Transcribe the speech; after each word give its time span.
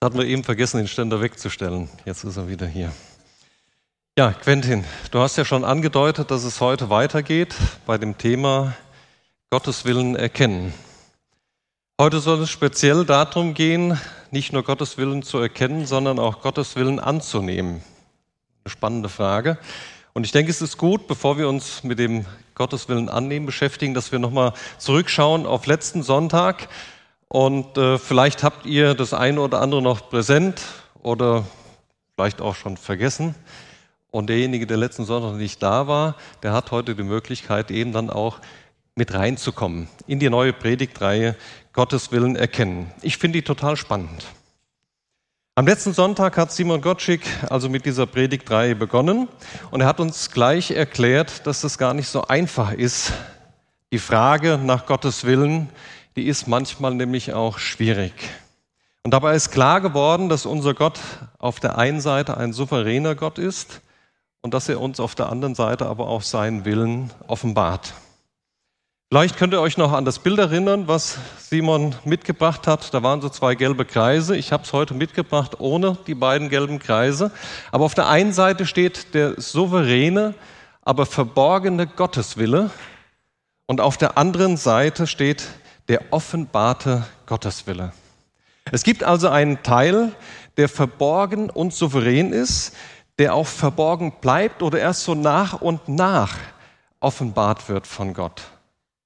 Hatten 0.00 0.16
wir 0.16 0.26
eben 0.26 0.44
vergessen, 0.44 0.76
den 0.76 0.86
Ständer 0.86 1.20
wegzustellen. 1.20 1.88
Jetzt 2.04 2.22
ist 2.22 2.36
er 2.36 2.48
wieder 2.48 2.68
hier. 2.68 2.92
Ja, 4.16 4.30
Quentin, 4.30 4.84
du 5.10 5.18
hast 5.18 5.36
ja 5.36 5.44
schon 5.44 5.64
angedeutet, 5.64 6.30
dass 6.30 6.44
es 6.44 6.60
heute 6.60 6.88
weitergeht 6.88 7.56
bei 7.84 7.98
dem 7.98 8.16
Thema 8.16 8.76
Gottes 9.50 9.84
Willen 9.84 10.14
erkennen. 10.14 10.72
Heute 12.00 12.20
soll 12.20 12.40
es 12.42 12.50
speziell 12.50 13.04
darum 13.06 13.54
gehen, 13.54 13.98
nicht 14.30 14.52
nur 14.52 14.62
Gottes 14.62 14.98
Willen 14.98 15.24
zu 15.24 15.38
erkennen, 15.38 15.84
sondern 15.84 16.20
auch 16.20 16.42
Gottes 16.42 16.76
Willen 16.76 17.00
anzunehmen. 17.00 17.82
Eine 18.64 18.70
spannende 18.70 19.08
Frage. 19.08 19.58
Und 20.12 20.22
ich 20.22 20.30
denke, 20.30 20.52
es 20.52 20.62
ist 20.62 20.78
gut, 20.78 21.08
bevor 21.08 21.38
wir 21.38 21.48
uns 21.48 21.82
mit 21.82 21.98
dem 21.98 22.24
Gottes 22.54 22.88
Willen 22.88 23.08
annehmen 23.08 23.46
beschäftigen, 23.46 23.94
dass 23.94 24.12
wir 24.12 24.20
nochmal 24.20 24.52
zurückschauen 24.78 25.44
auf 25.44 25.66
letzten 25.66 26.04
Sonntag 26.04 26.68
und 27.28 27.76
äh, 27.76 27.98
vielleicht 27.98 28.42
habt 28.42 28.64
ihr 28.66 28.94
das 28.94 29.12
eine 29.12 29.40
oder 29.40 29.60
andere 29.60 29.82
noch 29.82 30.08
präsent 30.08 30.62
oder 31.02 31.44
vielleicht 32.14 32.40
auch 32.40 32.54
schon 32.54 32.76
vergessen. 32.76 33.34
Und 34.10 34.30
derjenige, 34.30 34.66
der 34.66 34.78
letzten 34.78 35.04
Sonntag 35.04 35.34
nicht 35.34 35.62
da 35.62 35.86
war, 35.86 36.16
der 36.42 36.52
hat 36.52 36.70
heute 36.70 36.94
die 36.94 37.02
Möglichkeit, 37.02 37.70
eben 37.70 37.92
dann 37.92 38.08
auch 38.08 38.38
mit 38.94 39.12
reinzukommen 39.12 39.88
in 40.06 40.18
die 40.18 40.30
neue 40.30 40.52
Predigtreihe 40.52 41.36
Gottes 41.74 42.10
Willen 42.10 42.34
erkennen. 42.34 42.90
Ich 43.02 43.18
finde 43.18 43.38
die 43.38 43.44
total 43.44 43.76
spannend. 43.76 44.26
Am 45.54 45.66
letzten 45.66 45.92
Sonntag 45.92 46.36
hat 46.36 46.50
Simon 46.52 46.80
Gottschick 46.80 47.22
also 47.50 47.68
mit 47.68 47.84
dieser 47.84 48.06
Predigtreihe 48.06 48.74
begonnen 48.74 49.28
und 49.70 49.80
er 49.80 49.86
hat 49.86 50.00
uns 50.00 50.30
gleich 50.30 50.70
erklärt, 50.70 51.46
dass 51.46 51.62
es 51.64 51.78
gar 51.78 51.94
nicht 51.94 52.08
so 52.08 52.22
einfach 52.22 52.72
ist, 52.72 53.12
die 53.92 53.98
Frage 53.98 54.58
nach 54.58 54.86
Gottes 54.86 55.24
Willen 55.24 55.68
die 56.18 56.26
ist 56.26 56.48
manchmal 56.48 56.94
nämlich 56.94 57.32
auch 57.32 57.60
schwierig. 57.60 58.12
Und 59.04 59.12
dabei 59.12 59.36
ist 59.36 59.52
klar 59.52 59.80
geworden, 59.80 60.28
dass 60.28 60.46
unser 60.46 60.74
Gott 60.74 60.98
auf 61.38 61.60
der 61.60 61.78
einen 61.78 62.00
Seite 62.00 62.36
ein 62.36 62.52
souveräner 62.52 63.14
Gott 63.14 63.38
ist 63.38 63.82
und 64.40 64.52
dass 64.52 64.68
er 64.68 64.80
uns 64.80 64.98
auf 64.98 65.14
der 65.14 65.28
anderen 65.30 65.54
Seite 65.54 65.86
aber 65.86 66.08
auch 66.08 66.22
seinen 66.22 66.64
Willen 66.64 67.12
offenbart. 67.28 67.94
Vielleicht 69.10 69.36
könnt 69.36 69.54
ihr 69.54 69.60
euch 69.60 69.78
noch 69.78 69.92
an 69.92 70.04
das 70.04 70.18
Bild 70.18 70.40
erinnern, 70.40 70.88
was 70.88 71.18
Simon 71.38 71.94
mitgebracht 72.04 72.66
hat. 72.66 72.92
Da 72.92 73.04
waren 73.04 73.20
so 73.20 73.28
zwei 73.28 73.54
gelbe 73.54 73.84
Kreise. 73.84 74.36
Ich 74.36 74.50
habe 74.50 74.64
es 74.64 74.72
heute 74.72 74.94
mitgebracht 74.94 75.60
ohne 75.60 75.96
die 76.08 76.16
beiden 76.16 76.48
gelben 76.48 76.80
Kreise. 76.80 77.30
Aber 77.70 77.84
auf 77.84 77.94
der 77.94 78.08
einen 78.08 78.32
Seite 78.32 78.66
steht 78.66 79.14
der 79.14 79.40
souveräne, 79.40 80.34
aber 80.82 81.06
verborgene 81.06 81.86
Gotteswille. 81.86 82.70
Und 83.66 83.80
auf 83.80 83.96
der 83.96 84.18
anderen 84.18 84.56
Seite 84.56 85.06
steht 85.06 85.44
der 85.88 86.12
offenbarte 86.12 87.06
Gotteswille. 87.26 87.92
Es 88.70 88.82
gibt 88.82 89.02
also 89.02 89.28
einen 89.28 89.62
Teil, 89.62 90.12
der 90.56 90.68
verborgen 90.68 91.50
und 91.50 91.72
souverän 91.72 92.32
ist, 92.32 92.74
der 93.18 93.34
auch 93.34 93.46
verborgen 93.46 94.12
bleibt 94.20 94.62
oder 94.62 94.78
erst 94.78 95.04
so 95.04 95.14
nach 95.14 95.60
und 95.60 95.88
nach 95.88 96.36
offenbart 97.00 97.68
wird 97.68 97.86
von 97.86 98.12
Gott. 98.12 98.42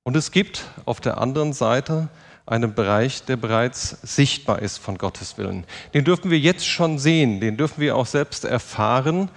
Und 0.03 0.17
es 0.17 0.33
gibt 0.33 0.65
auf 0.85 1.01
der 1.01 1.19
anderen 1.19 1.53
Seite 1.53 2.09
einen 2.45 2.75
Bereich, 2.75 3.25
der 3.25 3.37
bereits 3.37 3.99
sichtbar 4.03 4.61
ist 4.61 4.79
von 4.79 4.99
Gottes 4.99 5.39
Willen. 5.39 5.65
Den 5.95 6.05
dürfen 6.05 6.31
wir 6.31 6.39
jetzt 6.39 6.67
schon 6.67 6.99
sehen, 6.99 7.41
den 7.41 7.57
dürfen 7.57 7.81
wir 7.81 7.97
auch 7.97 8.07
selbst 8.07 8.45
erfahren 8.45 9.31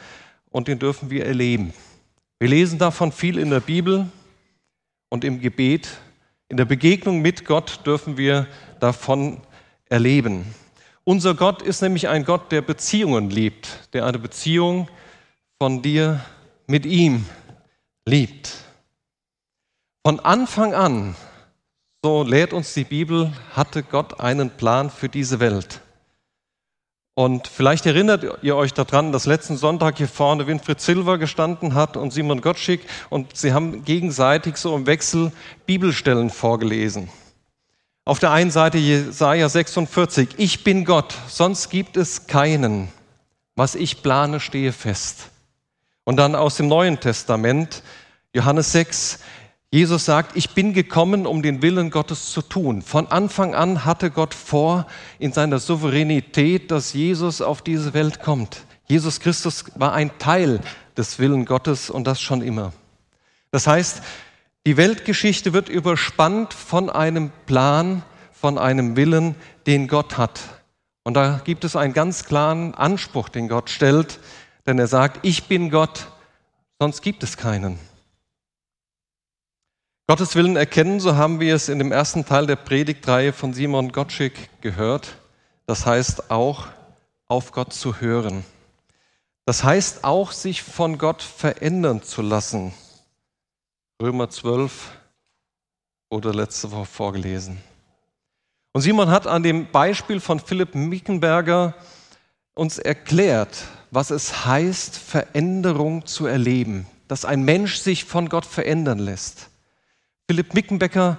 und 0.50 0.68
den 0.68 0.80
dürfen 0.80 1.10
wir 1.12 1.26
erleben. 1.26 1.74
Wir 2.40 2.50
lesen 2.50 2.80
davon 2.80 3.12
viel 3.12 3.38
in 3.38 3.52
der 3.52 3.60
Bibel 3.60 4.08
und 5.10 5.24
im 5.24 5.40
Gebet 5.40 5.90
in 6.50 6.58
der 6.58 6.66
Begegnung 6.66 7.22
mit 7.22 7.46
Gott 7.46 7.82
dürfen 7.86 8.18
wir 8.18 8.48
davon 8.80 9.42
erleben. 9.90 10.54
Unser 11.04 11.36
Gott 11.36 11.62
ist 11.62 11.82
nämlich 11.82 12.08
ein 12.08 12.26
Gott, 12.26 12.52
der 12.52 12.62
Beziehungen 12.62 13.30
liebt, 13.30 13.90
der 13.94 14.06
eine 14.06 14.20
Beziehung 14.20 14.88
von 15.60 15.82
dir 15.82 16.24
mit 16.68 16.86
ihm 16.86 17.26
liebt. 18.06 18.52
Von 20.06 20.20
Anfang 20.20 20.74
an, 20.74 21.16
so 22.04 22.24
lehrt 22.24 22.54
uns 22.54 22.74
die 22.74 22.84
Bibel, 22.84 23.32
hatte 23.54 23.84
Gott 23.84 24.20
einen 24.20 24.52
Plan 24.52 24.90
für 24.90 25.10
diese 25.10 25.40
Welt. 25.40 25.82
Und 27.16 27.48
vielleicht 27.48 27.86
erinnert 27.86 28.26
ihr 28.42 28.58
euch 28.58 28.74
daran, 28.74 29.14
dass 29.14 29.26
letzten 29.26 29.56
Sonntag 29.56 29.98
hier 29.98 30.10
vorne 30.10 30.48
Winfried 30.48 30.82
Silver 30.82 31.18
gestanden 31.18 31.74
hat 31.74 31.96
und 31.96 32.12
Simon 32.12 32.42
Gottschick 32.42 32.82
und 33.10 33.38
sie 33.38 33.54
haben 33.54 33.86
gegenseitig 33.86 34.58
so 34.58 34.76
im 34.76 34.86
Wechsel 34.86 35.32
Bibelstellen 35.66 36.30
vorgelesen. 36.30 37.10
Auf 38.04 38.20
der 38.20 38.32
einen 38.32 38.52
Seite 38.52 38.78
Jesaja 38.78 39.48
46, 39.48 40.30
ich 40.38 40.66
bin 40.66 40.84
Gott, 40.84 41.16
sonst 41.30 41.70
gibt 41.70 41.96
es 41.96 42.28
keinen. 42.28 42.90
Was 43.56 43.76
ich 43.76 44.04
plane, 44.04 44.42
stehe 44.42 44.74
fest. 44.74 45.30
Und 46.04 46.18
dann 46.18 46.36
aus 46.36 46.58
dem 46.58 46.68
Neuen 46.68 47.00
Testament, 47.00 47.82
Johannes 48.34 48.74
6, 48.74 49.20
Jesus 49.72 50.06
sagt, 50.06 50.38
ich 50.38 50.52
bin 50.52 50.74
gekommen, 50.74 51.26
um 51.26 51.42
den 51.42 51.62
Willen 51.62 51.90
Gottes 51.90 52.32
zu 52.32 52.42
tun. 52.42 52.82
Von 52.82 53.08
Anfang 53.08 53.56
an 53.56 53.84
hatte 53.84 54.10
Gott 54.12 54.34
vor, 54.34 54.88
in 55.20 55.34
seiner 55.34 55.60
Souveränität, 55.60 56.72
dass 56.72 56.94
Jesus 56.94 57.42
auf 57.42 57.62
diese 57.62 57.94
Welt 57.94 58.22
kommt. 58.22 58.66
Jesus 58.88 59.20
Christus 59.20 59.66
war 59.76 59.94
ein 59.94 60.18
Teil 60.20 60.62
des 60.96 61.20
Willen 61.20 61.46
Gottes 61.46 61.90
und 61.90 62.06
das 62.06 62.22
schon 62.22 62.42
immer. 62.42 62.72
Das 63.52 63.68
heißt, 63.68 64.02
die 64.66 64.78
Weltgeschichte 64.78 65.54
wird 65.54 65.70
überspannt 65.70 66.54
von 66.54 66.90
einem 66.90 67.32
Plan, 67.46 68.04
von 68.32 68.58
einem 68.58 68.96
Willen, 68.96 69.36
den 69.68 69.88
Gott 69.88 70.18
hat. 70.18 70.40
Und 71.04 71.16
da 71.16 71.42
gibt 71.44 71.64
es 71.64 71.76
einen 71.76 71.94
ganz 71.94 72.26
klaren 72.26 72.74
Anspruch, 72.74 73.30
den 73.30 73.48
Gott 73.48 73.70
stellt, 73.70 74.20
denn 74.66 74.80
er 74.80 74.88
sagt, 74.88 75.20
ich 75.24 75.48
bin 75.48 75.70
Gott, 75.70 76.08
sonst 76.80 77.02
gibt 77.02 77.24
es 77.24 77.38
keinen. 77.38 77.78
Gottes 80.08 80.36
Willen 80.36 80.56
erkennen, 80.56 81.00
so 81.00 81.16
haben 81.16 81.40
wir 81.40 81.56
es 81.56 81.68
in 81.68 81.80
dem 81.80 81.92
ersten 81.92 82.26
Teil 82.26 82.46
der 82.46 82.58
Predigtreihe 82.58 83.34
von 83.34 83.54
Simon 83.54 83.92
Gottschick 83.92 84.62
gehört. 84.62 85.16
Das 85.66 85.88
heißt 85.88 86.30
auch, 86.30 86.68
auf 87.28 87.52
Gott 87.52 87.74
zu 87.74 88.00
hören. 88.00 88.46
Das 89.46 89.64
heißt 89.64 90.04
auch, 90.04 90.32
sich 90.32 90.62
von 90.62 91.00
Gott 91.00 91.24
verändern 91.24 92.04
zu 92.04 92.22
lassen. 92.22 92.72
Römer 94.00 94.30
12 94.30 94.92
oder 96.10 96.36
letzte 96.36 96.72
Woche 96.72 96.86
vorgelesen. 96.86 97.58
Und 98.74 98.82
Simon 98.82 99.10
hat 99.10 99.26
an 99.26 99.42
dem 99.42 99.72
Beispiel 99.72 100.20
von 100.20 100.40
Philipp 100.40 100.76
Mickenberger 100.76 101.74
uns 102.54 102.78
erklärt, 102.78 103.64
was 103.90 104.12
es 104.12 104.46
heißt, 104.46 105.00
Veränderung 105.00 106.06
zu 106.06 106.28
erleben, 106.28 106.86
dass 107.08 107.26
ein 107.26 107.42
Mensch 107.42 107.78
sich 107.78 108.06
von 108.06 108.30
Gott 108.30 108.46
verändern 108.46 109.00
lässt. 109.00 109.50
Philipp 110.28 110.54
Mickenbecker 110.54 111.18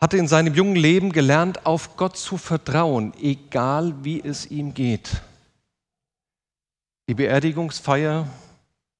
hatte 0.00 0.16
in 0.16 0.26
seinem 0.28 0.54
jungen 0.54 0.76
Leben 0.76 1.12
gelernt, 1.12 1.66
auf 1.66 1.96
Gott 1.96 2.16
zu 2.16 2.36
vertrauen, 2.36 3.12
egal 3.20 3.94
wie 4.02 4.20
es 4.20 4.50
ihm 4.50 4.74
geht. 4.74 5.20
Die 7.08 7.14
Beerdigungsfeier, 7.14 8.28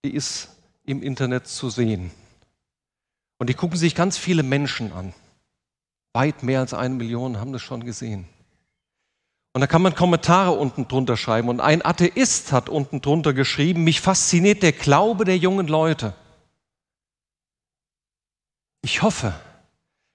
die 0.04 0.14
ist 0.14 0.48
im 0.84 1.02
Internet 1.02 1.46
zu 1.46 1.70
sehen. 1.70 2.10
Und 3.38 3.48
die 3.48 3.54
gucken 3.54 3.78
sich 3.78 3.94
ganz 3.94 4.18
viele 4.18 4.42
Menschen 4.42 4.92
an. 4.92 5.14
Weit 6.12 6.42
mehr 6.42 6.60
als 6.60 6.74
eine 6.74 6.94
Million 6.94 7.38
haben 7.38 7.52
das 7.52 7.62
schon 7.62 7.84
gesehen. 7.84 8.26
Und 9.52 9.62
da 9.62 9.66
kann 9.66 9.82
man 9.82 9.94
Kommentare 9.94 10.52
unten 10.52 10.86
drunter 10.86 11.16
schreiben. 11.16 11.48
Und 11.48 11.60
ein 11.60 11.84
Atheist 11.84 12.52
hat 12.52 12.68
unten 12.68 13.00
drunter 13.00 13.32
geschrieben, 13.32 13.82
mich 13.84 14.00
fasziniert 14.00 14.62
der 14.62 14.72
Glaube 14.72 15.24
der 15.24 15.38
jungen 15.38 15.66
Leute. 15.66 16.14
Ich 18.82 19.02
hoffe, 19.02 19.34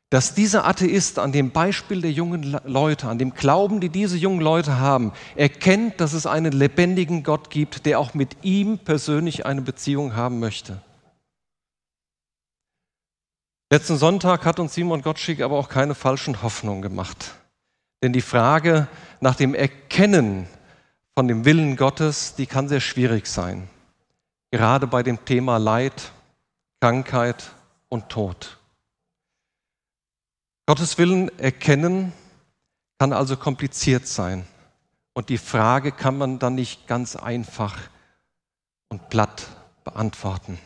dass 0.09 0.33
dieser 0.33 0.65
Atheist 0.65 1.19
an 1.19 1.31
dem 1.31 1.51
Beispiel 1.51 2.01
der 2.01 2.11
jungen 2.11 2.57
Leute, 2.63 3.07
an 3.07 3.17
dem 3.17 3.33
Glauben, 3.33 3.81
die 3.81 3.89
diese 3.89 4.17
jungen 4.17 4.41
Leute 4.41 4.79
haben, 4.79 5.11
erkennt, 5.35 5.99
dass 5.99 6.13
es 6.13 6.25
einen 6.25 6.51
lebendigen 6.51 7.23
Gott 7.23 7.49
gibt, 7.49 7.85
der 7.85 7.99
auch 7.99 8.13
mit 8.13 8.43
ihm 8.43 8.79
persönlich 8.79 9.45
eine 9.45 9.61
Beziehung 9.61 10.15
haben 10.15 10.39
möchte. 10.39 10.81
Letzten 13.71 13.97
Sonntag 13.97 14.45
hat 14.45 14.59
uns 14.59 14.75
Simon 14.75 15.01
Gottschick 15.01 15.41
aber 15.41 15.57
auch 15.57 15.69
keine 15.69 15.95
falschen 15.95 16.41
Hoffnungen 16.43 16.81
gemacht. 16.81 17.33
Denn 18.03 18.13
die 18.13 18.21
Frage 18.21 18.87
nach 19.19 19.35
dem 19.35 19.55
Erkennen 19.55 20.47
von 21.15 21.27
dem 21.27 21.45
Willen 21.45 21.75
Gottes, 21.75 22.35
die 22.35 22.45
kann 22.45 22.69
sehr 22.69 22.79
schwierig 22.79 23.25
sein. 23.25 23.67
Gerade 24.51 24.85
bei 24.85 25.01
dem 25.01 25.25
Thema 25.25 25.57
Leid, 25.57 26.11
Krankheit 26.79 27.51
und 27.89 28.09
Tod. 28.09 28.54
Gottes 30.67 30.97
Willen 30.97 31.29
erkennen 31.37 32.11
kann 32.97 33.13
also 33.13 33.37
kompliziert 33.37 34.07
sein. 34.07 34.45
Und 35.13 35.29
die 35.29 35.37
Frage 35.37 35.91
kann 35.91 36.17
man 36.17 36.39
dann 36.39 36.55
nicht 36.55 36.87
ganz 36.87 37.15
einfach 37.15 37.77
und 38.89 39.09
platt 39.09 39.47
beantworten. 39.83 40.57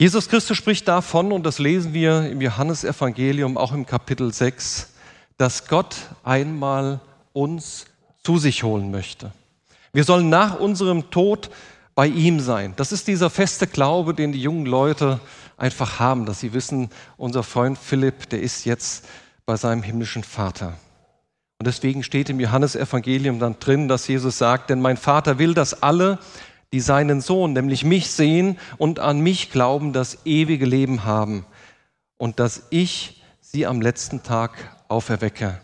Jesus 0.00 0.28
Christus 0.28 0.56
spricht 0.56 0.88
davon, 0.88 1.30
und 1.30 1.44
das 1.44 1.58
lesen 1.58 1.92
wir 1.92 2.30
im 2.30 2.40
Johannesevangelium 2.40 3.58
auch 3.58 3.72
im 3.72 3.84
Kapitel 3.84 4.32
6, 4.32 4.94
dass 5.36 5.68
Gott 5.68 5.96
einmal 6.24 7.00
uns 7.34 7.84
zu 8.24 8.38
sich 8.38 8.62
holen 8.62 8.90
möchte. 8.90 9.32
Wir 9.92 10.04
sollen 10.04 10.30
nach 10.30 10.58
unserem 10.58 11.10
Tod 11.10 11.50
bei 11.94 12.06
ihm 12.06 12.40
sein. 12.40 12.72
Das 12.76 12.92
ist 12.92 13.08
dieser 13.08 13.28
feste 13.28 13.66
Glaube, 13.66 14.14
den 14.14 14.32
die 14.32 14.40
jungen 14.40 14.64
Leute 14.64 15.20
einfach 15.60 16.00
haben, 16.00 16.26
dass 16.26 16.40
sie 16.40 16.52
wissen, 16.52 16.90
unser 17.16 17.42
Freund 17.42 17.78
Philipp, 17.78 18.28
der 18.30 18.40
ist 18.40 18.64
jetzt 18.64 19.06
bei 19.46 19.56
seinem 19.56 19.82
himmlischen 19.82 20.24
Vater. 20.24 20.78
Und 21.58 21.66
deswegen 21.66 22.02
steht 22.02 22.30
im 22.30 22.40
Johannesevangelium 22.40 23.38
dann 23.38 23.58
drin, 23.60 23.86
dass 23.86 24.08
Jesus 24.08 24.38
sagt, 24.38 24.70
denn 24.70 24.80
mein 24.80 24.96
Vater 24.96 25.38
will, 25.38 25.52
dass 25.52 25.82
alle, 25.82 26.18
die 26.72 26.80
seinen 26.80 27.20
Sohn, 27.20 27.52
nämlich 27.52 27.84
mich 27.84 28.10
sehen 28.10 28.58
und 28.78 28.98
an 28.98 29.20
mich 29.20 29.50
glauben, 29.50 29.92
das 29.92 30.24
ewige 30.24 30.64
Leben 30.64 31.04
haben 31.04 31.44
und 32.16 32.40
dass 32.40 32.62
ich 32.70 33.22
sie 33.40 33.66
am 33.66 33.82
letzten 33.82 34.22
Tag 34.22 34.52
auferwecke. 34.88 35.60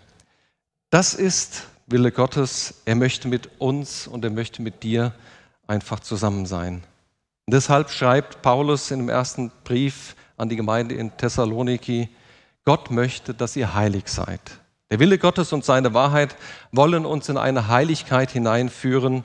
Das 0.90 1.14
ist 1.14 1.64
Wille 1.86 2.12
Gottes. 2.12 2.82
Er 2.84 2.96
möchte 2.96 3.28
mit 3.28 3.60
uns 3.60 4.06
und 4.06 4.24
er 4.24 4.30
möchte 4.30 4.60
mit 4.60 4.82
dir 4.82 5.14
einfach 5.66 6.00
zusammen 6.00 6.44
sein. 6.44 6.82
Deshalb 7.48 7.90
schreibt 7.90 8.42
Paulus 8.42 8.90
in 8.90 8.98
dem 8.98 9.08
ersten 9.08 9.52
Brief 9.62 10.16
an 10.36 10.48
die 10.48 10.56
Gemeinde 10.56 10.96
in 10.96 11.16
Thessaloniki, 11.16 12.08
Gott 12.64 12.90
möchte, 12.90 13.34
dass 13.34 13.54
ihr 13.54 13.74
heilig 13.74 14.08
seid. 14.08 14.40
Der 14.90 14.98
Wille 14.98 15.18
Gottes 15.18 15.52
und 15.52 15.64
seine 15.64 15.94
Wahrheit 15.94 16.36
wollen 16.72 17.06
uns 17.06 17.28
in 17.28 17.36
eine 17.36 17.68
Heiligkeit 17.68 18.32
hineinführen. 18.32 19.22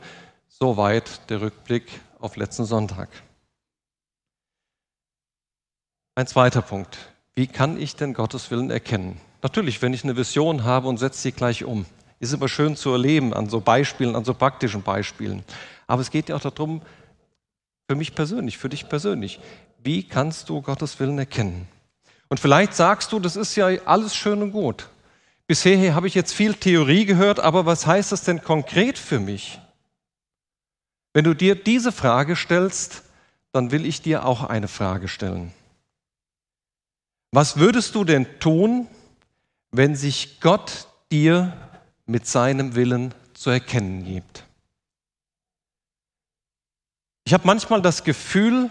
Soweit 0.47 1.29
der 1.31 1.41
Rückblick 1.41 1.87
auf 2.19 2.35
letzten 2.35 2.65
Sonntag. 2.65 3.09
Ein 6.13 6.27
zweiter 6.27 6.61
Punkt. 6.61 6.97
Wie 7.33 7.47
kann 7.47 7.79
ich 7.79 7.95
denn 7.95 8.13
Gottes 8.13 8.51
Willen 8.51 8.69
erkennen? 8.69 9.19
Natürlich, 9.41 9.81
wenn 9.81 9.93
ich 9.93 10.03
eine 10.03 10.15
Vision 10.15 10.63
habe 10.63 10.87
und 10.87 10.97
setze 10.97 11.21
sie 11.21 11.31
gleich 11.31 11.63
um. 11.63 11.85
Ist 12.19 12.33
immer 12.33 12.47
schön 12.47 12.75
zu 12.75 12.91
erleben 12.91 13.33
an 13.33 13.49
so 13.49 13.59
Beispielen, 13.59 14.15
an 14.15 14.25
so 14.25 14.35
praktischen 14.35 14.83
Beispielen. 14.83 15.43
Aber 15.87 16.01
es 16.01 16.11
geht 16.11 16.29
ja 16.29 16.35
auch 16.35 16.41
darum, 16.41 16.81
für 17.91 17.97
mich 17.97 18.15
persönlich, 18.15 18.57
für 18.57 18.69
dich 18.69 18.87
persönlich, 18.87 19.41
wie 19.83 20.01
kannst 20.01 20.47
du 20.47 20.61
Gottes 20.61 20.97
Willen 21.01 21.19
erkennen? 21.19 21.67
Und 22.29 22.39
vielleicht 22.39 22.73
sagst 22.73 23.11
du, 23.11 23.19
das 23.19 23.35
ist 23.35 23.53
ja 23.57 23.65
alles 23.83 24.15
schön 24.15 24.41
und 24.41 24.53
gut. 24.53 24.87
Bisher 25.45 25.93
habe 25.93 26.07
ich 26.07 26.15
jetzt 26.15 26.31
viel 26.31 26.53
Theorie 26.53 27.03
gehört, 27.03 27.41
aber 27.41 27.65
was 27.65 27.85
heißt 27.85 28.13
das 28.13 28.23
denn 28.23 28.41
konkret 28.41 28.97
für 28.97 29.19
mich? 29.19 29.59
Wenn 31.11 31.25
du 31.25 31.33
dir 31.33 31.53
diese 31.53 31.91
Frage 31.91 32.37
stellst, 32.37 33.03
dann 33.51 33.71
will 33.71 33.85
ich 33.85 34.01
dir 34.01 34.25
auch 34.25 34.45
eine 34.45 34.69
Frage 34.69 35.09
stellen. 35.09 35.51
Was 37.31 37.57
würdest 37.57 37.93
du 37.95 38.05
denn 38.05 38.25
tun, 38.39 38.87
wenn 39.71 39.97
sich 39.97 40.39
Gott 40.39 40.87
dir 41.11 41.51
mit 42.05 42.25
seinem 42.25 42.75
Willen 42.75 43.13
zu 43.33 43.49
erkennen 43.49 44.05
gibt? 44.05 44.45
Ich 47.31 47.33
habe 47.33 47.47
manchmal 47.47 47.81
das 47.81 48.03
Gefühl, 48.03 48.69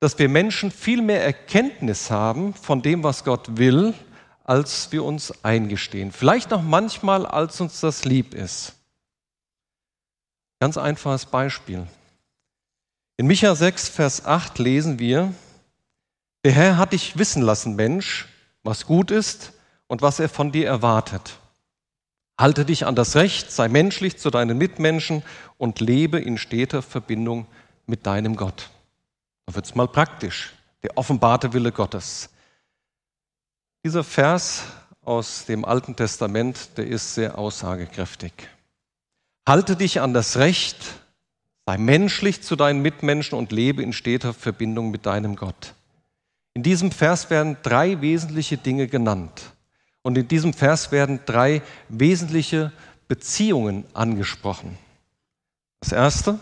dass 0.00 0.18
wir 0.18 0.28
Menschen 0.28 0.72
viel 0.72 1.00
mehr 1.00 1.24
Erkenntnis 1.24 2.10
haben 2.10 2.52
von 2.52 2.82
dem, 2.82 3.04
was 3.04 3.22
Gott 3.22 3.56
will, 3.56 3.94
als 4.42 4.90
wir 4.90 5.04
uns 5.04 5.44
eingestehen. 5.44 6.10
Vielleicht 6.10 6.50
noch 6.50 6.60
manchmal, 6.60 7.24
als 7.24 7.60
uns 7.60 7.78
das 7.78 8.04
lieb 8.04 8.34
ist. 8.34 8.74
Ganz 10.58 10.76
einfaches 10.76 11.26
Beispiel. 11.26 11.86
In 13.16 13.28
Micha 13.28 13.54
6, 13.54 13.90
Vers 13.90 14.26
8 14.26 14.58
lesen 14.58 14.98
wir, 14.98 15.32
der 16.42 16.50
Herr 16.50 16.78
hat 16.78 16.94
dich 16.94 17.16
wissen 17.16 17.42
lassen, 17.42 17.76
Mensch, 17.76 18.26
was 18.64 18.86
gut 18.86 19.12
ist 19.12 19.52
und 19.86 20.02
was 20.02 20.18
er 20.18 20.28
von 20.28 20.50
dir 20.50 20.66
erwartet. 20.66 21.38
Halte 22.40 22.64
dich 22.64 22.86
an 22.86 22.96
das 22.96 23.14
Recht, 23.14 23.52
sei 23.52 23.68
menschlich 23.68 24.18
zu 24.18 24.30
deinen 24.30 24.58
Mitmenschen 24.58 25.22
und 25.58 25.78
lebe 25.78 26.18
in 26.18 26.38
steter 26.38 26.82
Verbindung 26.82 27.46
mit 27.86 28.06
deinem 28.06 28.36
Gott. 28.36 28.70
Da 29.46 29.54
wird 29.54 29.66
es 29.66 29.74
mal 29.74 29.88
praktisch. 29.88 30.52
Der 30.82 30.96
offenbarte 30.96 31.52
Wille 31.52 31.72
Gottes. 31.72 32.28
Dieser 33.84 34.04
Vers 34.04 34.64
aus 35.02 35.44
dem 35.46 35.64
Alten 35.64 35.96
Testament, 35.96 36.76
der 36.76 36.86
ist 36.86 37.14
sehr 37.14 37.38
aussagekräftig. 37.38 38.32
Halte 39.46 39.76
dich 39.76 40.00
an 40.00 40.14
das 40.14 40.36
Recht, 40.36 40.78
sei 41.66 41.78
menschlich 41.78 42.42
zu 42.42 42.56
deinen 42.56 42.80
Mitmenschen 42.80 43.38
und 43.38 43.52
lebe 43.52 43.82
in 43.82 43.92
steter 43.92 44.32
Verbindung 44.32 44.90
mit 44.90 45.06
deinem 45.06 45.36
Gott. 45.36 45.74
In 46.54 46.62
diesem 46.62 46.92
Vers 46.92 47.30
werden 47.30 47.56
drei 47.62 48.00
wesentliche 48.00 48.56
Dinge 48.56 48.86
genannt. 48.86 49.52
Und 50.02 50.16
in 50.16 50.28
diesem 50.28 50.52
Vers 50.52 50.92
werden 50.92 51.20
drei 51.26 51.62
wesentliche 51.88 52.72
Beziehungen 53.08 53.84
angesprochen. 53.92 54.78
Das 55.80 55.92
erste, 55.92 56.38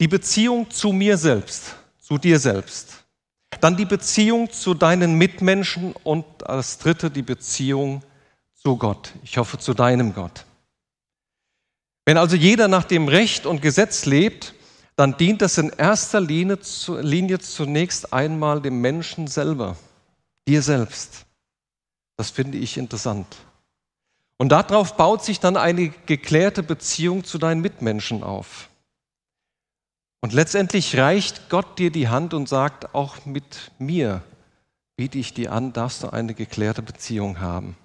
die 0.00 0.08
Beziehung 0.08 0.70
zu 0.70 0.92
mir 0.92 1.16
selbst, 1.16 1.76
zu 1.98 2.18
dir 2.18 2.38
selbst. 2.38 3.04
Dann 3.60 3.76
die 3.76 3.84
Beziehung 3.84 4.50
zu 4.50 4.74
deinen 4.74 5.16
Mitmenschen 5.16 5.94
und 6.02 6.24
als 6.48 6.78
dritte 6.78 7.10
die 7.10 7.22
Beziehung 7.22 8.02
zu 8.54 8.76
Gott. 8.76 9.12
Ich 9.22 9.38
hoffe 9.38 9.58
zu 9.58 9.74
deinem 9.74 10.14
Gott. 10.14 10.44
Wenn 12.04 12.18
also 12.18 12.36
jeder 12.36 12.68
nach 12.68 12.84
dem 12.84 13.08
Recht 13.08 13.46
und 13.46 13.62
Gesetz 13.62 14.04
lebt, 14.04 14.54
dann 14.96 15.16
dient 15.16 15.42
das 15.42 15.58
in 15.58 15.70
erster 15.70 16.20
Linie, 16.20 16.58
Linie 17.00 17.38
zunächst 17.38 18.12
einmal 18.12 18.60
dem 18.60 18.80
Menschen 18.80 19.26
selber, 19.26 19.76
dir 20.46 20.62
selbst. 20.62 21.24
Das 22.16 22.30
finde 22.30 22.58
ich 22.58 22.76
interessant. 22.76 23.26
Und 24.36 24.50
darauf 24.50 24.96
baut 24.96 25.24
sich 25.24 25.40
dann 25.40 25.56
eine 25.56 25.88
geklärte 26.06 26.62
Beziehung 26.62 27.24
zu 27.24 27.38
deinen 27.38 27.60
Mitmenschen 27.60 28.22
auf. 28.22 28.68
Und 30.24 30.32
letztendlich 30.32 30.96
reicht 30.96 31.50
Gott 31.50 31.78
dir 31.78 31.90
die 31.90 32.08
Hand 32.08 32.32
und 32.32 32.48
sagt, 32.48 32.94
auch 32.94 33.26
mit 33.26 33.70
mir 33.78 34.22
biete 34.96 35.18
ich 35.18 35.34
dir 35.34 35.52
an, 35.52 35.74
darfst 35.74 36.02
du 36.02 36.08
eine 36.08 36.32
geklärte 36.32 36.80
Beziehung 36.80 37.40
haben. 37.40 37.76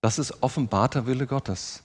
Das 0.00 0.18
ist 0.18 0.42
offenbarter 0.42 1.04
Wille 1.04 1.26
Gottes. 1.26 1.82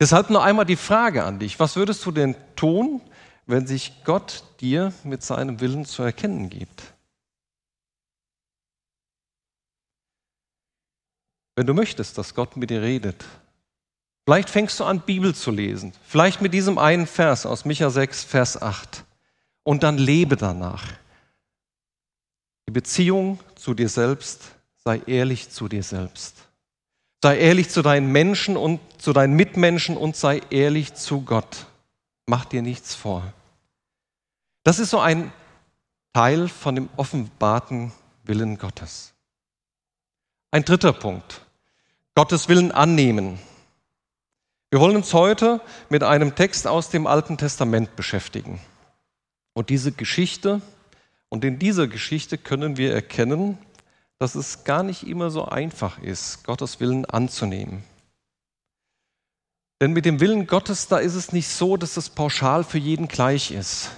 Deshalb 0.00 0.30
noch 0.30 0.44
einmal 0.44 0.66
die 0.66 0.76
Frage 0.76 1.24
an 1.24 1.40
dich, 1.40 1.58
was 1.58 1.74
würdest 1.74 2.06
du 2.06 2.12
denn 2.12 2.36
tun, 2.54 3.00
wenn 3.46 3.66
sich 3.66 4.04
Gott 4.04 4.44
dir 4.60 4.92
mit 5.02 5.24
seinem 5.24 5.58
Willen 5.58 5.84
zu 5.84 6.04
erkennen 6.04 6.48
gibt? 6.48 6.94
Wenn 11.56 11.66
du 11.66 11.74
möchtest, 11.74 12.18
dass 12.18 12.36
Gott 12.36 12.56
mit 12.56 12.70
dir 12.70 12.82
redet, 12.82 13.24
Vielleicht 14.24 14.50
fängst 14.50 14.78
du 14.78 14.84
an, 14.84 15.00
Bibel 15.00 15.34
zu 15.34 15.50
lesen. 15.50 15.92
Vielleicht 16.06 16.40
mit 16.40 16.54
diesem 16.54 16.78
einen 16.78 17.06
Vers 17.06 17.44
aus 17.44 17.64
Micha 17.64 17.90
6, 17.90 18.24
Vers 18.24 18.60
8. 18.60 19.04
Und 19.64 19.82
dann 19.82 19.98
lebe 19.98 20.36
danach. 20.36 20.84
Die 22.68 22.72
Beziehung 22.72 23.40
zu 23.56 23.74
dir 23.74 23.88
selbst, 23.88 24.52
sei 24.84 25.02
ehrlich 25.06 25.50
zu 25.50 25.68
dir 25.68 25.82
selbst. 25.82 26.36
Sei 27.22 27.38
ehrlich 27.38 27.70
zu 27.70 27.82
deinen 27.82 28.10
Menschen 28.10 28.56
und 28.56 28.80
zu 28.98 29.12
deinen 29.12 29.34
Mitmenschen 29.34 29.96
und 29.96 30.16
sei 30.16 30.40
ehrlich 30.50 30.94
zu 30.94 31.22
Gott. 31.22 31.66
Mach 32.26 32.44
dir 32.44 32.62
nichts 32.62 32.94
vor. 32.94 33.32
Das 34.64 34.78
ist 34.78 34.90
so 34.90 35.00
ein 35.00 35.32
Teil 36.12 36.48
von 36.48 36.74
dem 36.74 36.88
offenbarten 36.96 37.92
Willen 38.24 38.58
Gottes. 38.58 39.12
Ein 40.52 40.64
dritter 40.64 40.92
Punkt. 40.92 41.40
Gottes 42.14 42.48
Willen 42.48 42.70
annehmen. 42.70 43.38
Wir 44.72 44.80
wollen 44.80 44.96
uns 44.96 45.12
heute 45.12 45.60
mit 45.90 46.02
einem 46.02 46.34
Text 46.34 46.66
aus 46.66 46.88
dem 46.88 47.06
Alten 47.06 47.36
Testament 47.36 47.94
beschäftigen. 47.94 48.58
Und 49.52 49.68
diese 49.68 49.92
Geschichte, 49.92 50.62
und 51.28 51.44
in 51.44 51.58
dieser 51.58 51.88
Geschichte 51.88 52.38
können 52.38 52.78
wir 52.78 52.94
erkennen, 52.94 53.58
dass 54.18 54.34
es 54.34 54.64
gar 54.64 54.82
nicht 54.82 55.06
immer 55.06 55.30
so 55.30 55.44
einfach 55.44 55.98
ist, 55.98 56.44
Gottes 56.44 56.80
Willen 56.80 57.04
anzunehmen. 57.04 57.84
Denn 59.82 59.92
mit 59.92 60.06
dem 60.06 60.20
Willen 60.20 60.46
Gottes, 60.46 60.88
da 60.88 60.96
ist 60.96 61.16
es 61.16 61.32
nicht 61.32 61.48
so, 61.48 61.76
dass 61.76 61.98
es 61.98 62.08
pauschal 62.08 62.64
für 62.64 62.78
jeden 62.78 63.08
gleich 63.08 63.50
ist. 63.50 63.90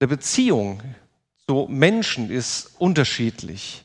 Der 0.00 0.06
Beziehung 0.06 0.80
zu 1.44 1.66
Menschen 1.68 2.30
ist 2.30 2.70
unterschiedlich. 2.78 3.84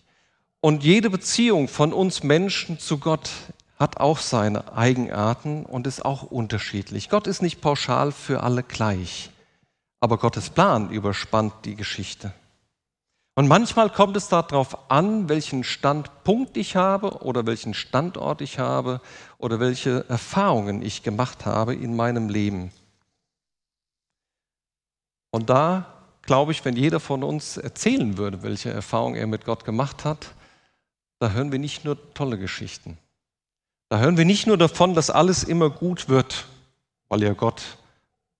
Und 0.59 0.83
jede 0.83 1.09
Beziehung 1.09 1.69
von 1.69 1.91
uns 1.91 2.21
Menschen 2.21 2.77
zu 2.77 2.99
Gott 2.99 3.31
hat 3.77 3.97
auch 3.97 4.19
seine 4.19 4.73
Eigenarten 4.73 5.65
und 5.65 5.87
ist 5.87 6.05
auch 6.05 6.23
unterschiedlich. 6.23 7.09
Gott 7.09 7.27
ist 7.27 7.41
nicht 7.41 7.61
pauschal 7.61 8.11
für 8.11 8.43
alle 8.43 8.63
gleich, 8.63 9.31
aber 9.99 10.17
Gottes 10.17 10.49
Plan 10.49 10.89
überspannt 10.89 11.53
die 11.65 11.75
Geschichte. 11.75 12.33
Und 13.35 13.47
manchmal 13.47 13.89
kommt 13.89 14.15
es 14.15 14.29
darauf 14.29 14.91
an, 14.91 15.27
welchen 15.27 15.63
Standpunkt 15.63 16.55
ich 16.55 16.75
habe 16.75 17.23
oder 17.23 17.47
welchen 17.47 17.73
Standort 17.73 18.41
ich 18.41 18.59
habe 18.59 19.01
oder 19.39 19.59
welche 19.59 20.07
Erfahrungen 20.07 20.83
ich 20.83 21.01
gemacht 21.01 21.45
habe 21.45 21.73
in 21.73 21.95
meinem 21.95 22.29
Leben. 22.29 22.71
Und 25.31 25.49
da 25.49 25.93
glaube 26.21 26.51
ich, 26.51 26.63
wenn 26.63 26.75
jeder 26.75 26.99
von 26.99 27.23
uns 27.23 27.57
erzählen 27.57 28.17
würde, 28.19 28.43
welche 28.43 28.69
Erfahrungen 28.69 29.15
er 29.15 29.25
mit 29.25 29.45
Gott 29.45 29.65
gemacht 29.65 30.05
hat, 30.05 30.35
da 31.19 31.31
hören 31.31 31.51
wir 31.51 31.59
nicht 31.59 31.85
nur 31.85 31.97
tolle 32.13 32.37
Geschichten, 32.37 32.99
Da 33.93 33.99
hören 33.99 34.17
wir 34.17 34.25
nicht 34.25 34.47
nur 34.47 34.57
davon, 34.57 34.95
dass 34.95 35.11
alles 35.11 35.43
immer 35.43 35.69
gut 35.69 36.09
wird, 36.09 36.47
weil 37.09 37.21
ja 37.21 37.33
Gott 37.33 37.77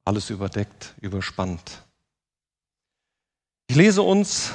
alles 0.04 0.32
überdeckt, 0.32 0.96
überspannt. 1.00 1.84
Ich 3.68 3.76
lese 3.76 4.02
uns 4.02 4.54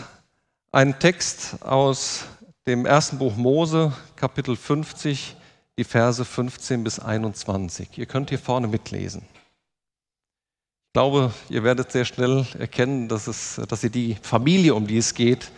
einen 0.73 0.99
Text 0.99 1.63
aus 1.63 2.25
dem 2.67 2.85
ersten 2.85 3.19
Buch 3.19 3.37
Mose, 3.37 3.93
Kapitel 4.17 4.57
50, 4.57 5.37
die 5.77 5.85
Verse 5.85 6.25
15 6.25 6.83
bis 6.83 6.99
21. 6.99 7.97
Ihr 7.97 8.07
könnt 8.07 8.31
hier 8.31 8.41
vorne 8.41 8.67
mitlesen. 8.67 9.23
Ich 9.23 10.95
glaube, 10.95 11.33
ihr 11.49 11.63
werdet 11.63 11.93
sehr 11.93 12.07
schnell 12.07 12.45
erkennen, 12.59 13.07
dass, 13.07 13.29
es, 13.29 13.61
dass 13.69 13.85
ihr 13.85 13.91
die 13.91 14.17
Familie, 14.21 14.75
um 14.75 14.89
die 14.89 14.99
es 14.99 15.15
geht, 15.15 15.53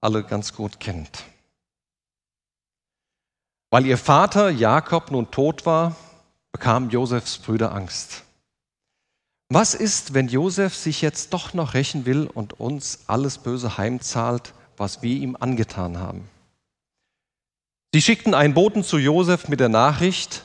alle 0.00 0.24
ganz 0.24 0.54
gut 0.54 0.80
kennt. 0.80 1.24
Weil 3.70 3.86
ihr 3.86 3.98
Vater 3.98 4.50
Jakob 4.50 5.10
nun 5.10 5.30
tot 5.30 5.66
war, 5.66 5.96
bekamen 6.52 6.90
Josefs 6.90 7.38
Brüder 7.38 7.74
Angst. 7.74 8.22
Was 9.48 9.74
ist, 9.74 10.14
wenn 10.14 10.28
Josef 10.28 10.74
sich 10.74 11.02
jetzt 11.02 11.32
doch 11.32 11.54
noch 11.54 11.74
rächen 11.74 12.06
will 12.06 12.28
und 12.32 12.58
uns 12.58 13.00
alles 13.06 13.38
Böse 13.38 13.78
heimzahlt, 13.78 14.54
was 14.76 15.02
wir 15.02 15.16
ihm 15.16 15.36
angetan 15.38 15.98
haben? 15.98 16.28
Sie 17.94 18.02
schickten 18.02 18.34
einen 18.34 18.54
Boten 18.54 18.84
zu 18.84 18.98
Josef 18.98 19.48
mit 19.48 19.60
der 19.60 19.68
Nachricht, 19.68 20.44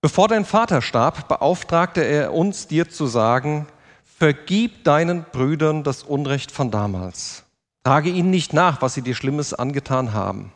bevor 0.00 0.28
dein 0.28 0.44
Vater 0.44 0.82
starb, 0.82 1.28
beauftragte 1.28 2.02
er 2.02 2.32
uns, 2.32 2.66
dir 2.66 2.88
zu 2.88 3.06
sagen, 3.06 3.66
vergib 4.04 4.84
deinen 4.84 5.24
Brüdern 5.24 5.84
das 5.84 6.02
Unrecht 6.02 6.50
von 6.50 6.70
damals. 6.70 7.44
Trage 7.84 8.10
ihnen 8.10 8.30
nicht 8.30 8.52
nach, 8.52 8.82
was 8.82 8.94
sie 8.94 9.02
dir 9.02 9.14
Schlimmes 9.14 9.54
angetan 9.54 10.12
haben. 10.12 10.52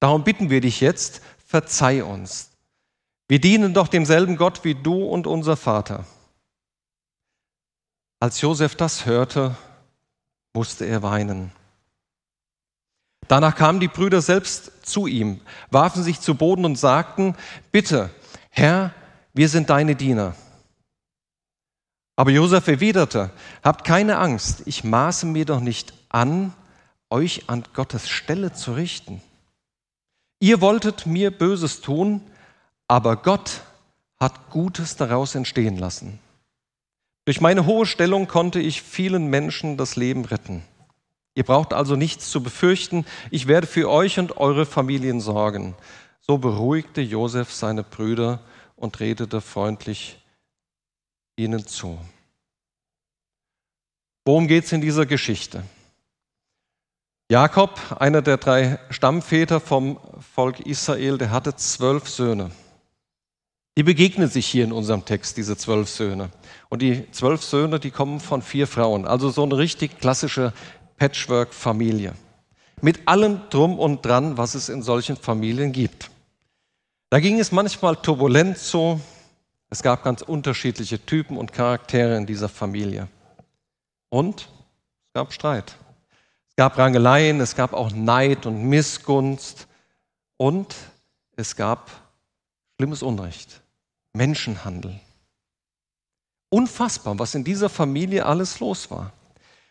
Darum 0.00 0.24
bitten 0.24 0.50
wir 0.50 0.60
dich 0.60 0.80
jetzt, 0.80 1.22
verzeih 1.46 2.04
uns. 2.04 2.50
Wir 3.28 3.40
dienen 3.40 3.74
doch 3.74 3.88
demselben 3.88 4.36
Gott 4.36 4.64
wie 4.64 4.74
du 4.74 5.04
und 5.04 5.26
unser 5.26 5.56
Vater. 5.56 6.06
Als 8.20 8.40
Josef 8.40 8.74
das 8.74 9.06
hörte, 9.06 9.56
musste 10.54 10.86
er 10.86 11.02
weinen. 11.02 11.52
Danach 13.28 13.54
kamen 13.54 13.78
die 13.78 13.88
Brüder 13.88 14.22
selbst 14.22 14.86
zu 14.86 15.06
ihm, 15.06 15.40
warfen 15.70 16.02
sich 16.02 16.20
zu 16.20 16.34
Boden 16.34 16.64
und 16.64 16.76
sagten, 16.76 17.36
bitte, 17.70 18.10
Herr, 18.50 18.94
wir 19.34 19.48
sind 19.48 19.68
deine 19.68 19.94
Diener. 19.94 20.34
Aber 22.16 22.30
Josef 22.30 22.66
erwiderte, 22.66 23.30
habt 23.62 23.84
keine 23.84 24.18
Angst, 24.18 24.62
ich 24.64 24.82
maße 24.82 25.26
mir 25.26 25.44
doch 25.44 25.60
nicht 25.60 25.92
an, 26.08 26.54
euch 27.10 27.48
an 27.48 27.62
Gottes 27.74 28.08
Stelle 28.08 28.52
zu 28.52 28.72
richten. 28.72 29.22
Ihr 30.40 30.60
wolltet 30.60 31.06
mir 31.06 31.30
Böses 31.30 31.80
tun, 31.80 32.20
aber 32.86 33.16
Gott 33.16 33.62
hat 34.20 34.50
Gutes 34.50 34.96
daraus 34.96 35.34
entstehen 35.34 35.76
lassen. 35.76 36.18
Durch 37.24 37.40
meine 37.40 37.66
hohe 37.66 37.86
Stellung 37.86 38.26
konnte 38.26 38.60
ich 38.60 38.82
vielen 38.82 39.26
Menschen 39.26 39.76
das 39.76 39.96
Leben 39.96 40.24
retten. 40.24 40.62
Ihr 41.34 41.44
braucht 41.44 41.72
also 41.72 41.94
nichts 41.94 42.30
zu 42.30 42.42
befürchten, 42.42 43.04
ich 43.30 43.46
werde 43.46 43.66
für 43.66 43.90
euch 43.90 44.18
und 44.18 44.38
eure 44.38 44.66
Familien 44.66 45.20
sorgen. 45.20 45.74
So 46.20 46.38
beruhigte 46.38 47.00
Josef 47.00 47.52
seine 47.52 47.82
Brüder 47.82 48.40
und 48.76 48.98
redete 48.98 49.40
freundlich 49.40 50.20
ihnen 51.36 51.66
zu. 51.66 51.98
Worum 54.24 54.48
geht 54.48 54.64
es 54.64 54.72
in 54.72 54.80
dieser 54.80 55.06
Geschichte? 55.06 55.62
Jakob, 57.30 57.78
einer 57.98 58.22
der 58.22 58.38
drei 58.38 58.78
Stammväter 58.88 59.60
vom 59.60 60.00
Volk 60.34 60.60
Israel, 60.60 61.18
der 61.18 61.30
hatte 61.30 61.54
zwölf 61.54 62.08
Söhne. 62.08 62.50
Die 63.76 63.82
begegnen 63.82 64.30
sich 64.30 64.46
hier 64.46 64.64
in 64.64 64.72
unserem 64.72 65.04
Text, 65.04 65.36
diese 65.36 65.54
zwölf 65.54 65.90
Söhne. 65.90 66.30
Und 66.70 66.80
die 66.80 67.08
zwölf 67.12 67.42
Söhne, 67.44 67.78
die 67.80 67.90
kommen 67.90 68.20
von 68.20 68.40
vier 68.40 68.66
Frauen. 68.66 69.06
Also 69.06 69.28
so 69.28 69.42
eine 69.42 69.58
richtig 69.58 70.00
klassische 70.00 70.54
Patchwork-Familie. 70.96 72.14
Mit 72.80 73.06
allem 73.06 73.42
drum 73.50 73.78
und 73.78 74.06
dran, 74.06 74.38
was 74.38 74.54
es 74.54 74.70
in 74.70 74.80
solchen 74.80 75.18
Familien 75.18 75.72
gibt. 75.72 76.10
Da 77.10 77.20
ging 77.20 77.38
es 77.38 77.52
manchmal 77.52 77.96
turbulent 77.96 78.56
so. 78.56 79.00
Es 79.68 79.82
gab 79.82 80.02
ganz 80.02 80.22
unterschiedliche 80.22 81.04
Typen 81.04 81.36
und 81.36 81.52
Charaktere 81.52 82.16
in 82.16 82.24
dieser 82.24 82.48
Familie. 82.48 83.06
Und 84.08 84.48
es 85.08 85.12
gab 85.12 85.30
Streit. 85.30 85.76
Es 86.58 86.60
gab 86.60 86.76
Rangeleien, 86.76 87.40
es 87.40 87.54
gab 87.54 87.72
auch 87.72 87.92
Neid 87.92 88.44
und 88.44 88.64
Missgunst. 88.64 89.68
Und 90.38 90.74
es 91.36 91.54
gab 91.54 91.88
schlimmes 92.74 93.04
Unrecht. 93.04 93.60
Menschenhandel. 94.12 94.98
Unfassbar, 96.50 97.16
was 97.20 97.36
in 97.36 97.44
dieser 97.44 97.68
Familie 97.68 98.26
alles 98.26 98.58
los 98.58 98.90
war. 98.90 99.12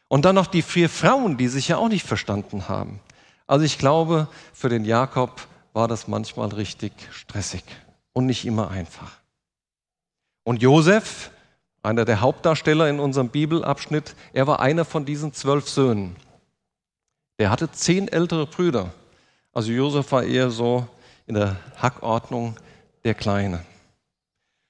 Und 0.07 0.23
dann 0.23 0.35
noch 0.35 0.47
die 0.47 0.61
vier 0.61 0.87
Frauen, 0.87 1.35
die 1.35 1.49
sich 1.49 1.67
ja 1.67 1.75
auch 1.75 1.89
nicht 1.89 2.05
verstanden 2.05 2.69
haben. 2.69 3.01
Also 3.47 3.65
ich 3.65 3.77
glaube, 3.77 4.29
für 4.53 4.69
den 4.69 4.85
Jakob 4.85 5.45
war 5.73 5.89
das 5.89 6.07
manchmal 6.07 6.47
richtig 6.53 6.93
stressig 7.11 7.65
und 8.13 8.27
nicht 8.27 8.45
immer 8.45 8.71
einfach. 8.71 9.11
Und 10.45 10.61
Josef, 10.61 11.31
einer 11.83 12.05
der 12.05 12.21
Hauptdarsteller 12.21 12.87
in 12.89 13.01
unserem 13.01 13.27
Bibelabschnitt, 13.27 14.15
er 14.31 14.47
war 14.47 14.61
einer 14.61 14.85
von 14.85 15.03
diesen 15.03 15.33
zwölf 15.33 15.67
Söhnen. 15.67 16.15
Er 17.37 17.51
hatte 17.51 17.71
zehn 17.71 18.07
ältere 18.07 18.47
Brüder. 18.47 18.91
Also 19.53 19.71
Josef 19.71 20.11
war 20.11 20.23
eher 20.23 20.49
so 20.49 20.87
in 21.27 21.35
der 21.35 21.57
Hackordnung 21.75 22.55
der 23.03 23.13
Kleine. 23.13 23.63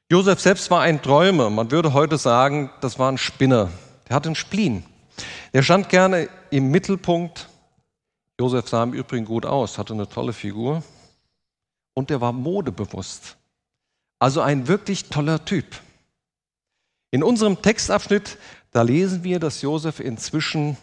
Josef 0.09 0.39
selbst 0.39 0.69
war 0.71 0.81
ein 0.81 1.01
Träumer. 1.01 1.49
Man 1.49 1.71
würde 1.71 1.93
heute 1.93 2.17
sagen, 2.17 2.69
das 2.81 2.99
war 2.99 3.11
ein 3.11 3.17
Spinner. 3.17 3.69
Der 4.07 4.15
hatte 4.15 4.29
einen 4.29 4.35
Spleen. 4.35 4.85
Der 5.53 5.63
stand 5.63 5.89
gerne 5.89 6.29
im 6.49 6.71
Mittelpunkt. 6.71 7.49
Josef 8.39 8.67
sah 8.67 8.83
im 8.83 8.93
Übrigen 8.93 9.25
gut 9.25 9.45
aus, 9.45 9.77
hatte 9.77 9.93
eine 9.93 10.07
tolle 10.07 10.33
Figur. 10.33 10.83
Und 11.93 12.09
der 12.09 12.21
war 12.21 12.31
modebewusst. 12.31 13.37
Also 14.19 14.41
ein 14.41 14.67
wirklich 14.67 15.09
toller 15.09 15.43
Typ. 15.43 15.65
In 17.11 17.23
unserem 17.23 17.61
Textabschnitt, 17.61 18.37
da 18.71 18.81
lesen 18.81 19.23
wir, 19.23 19.39
dass 19.39 19.61
Josef 19.61 19.99
inzwischen 19.99 20.77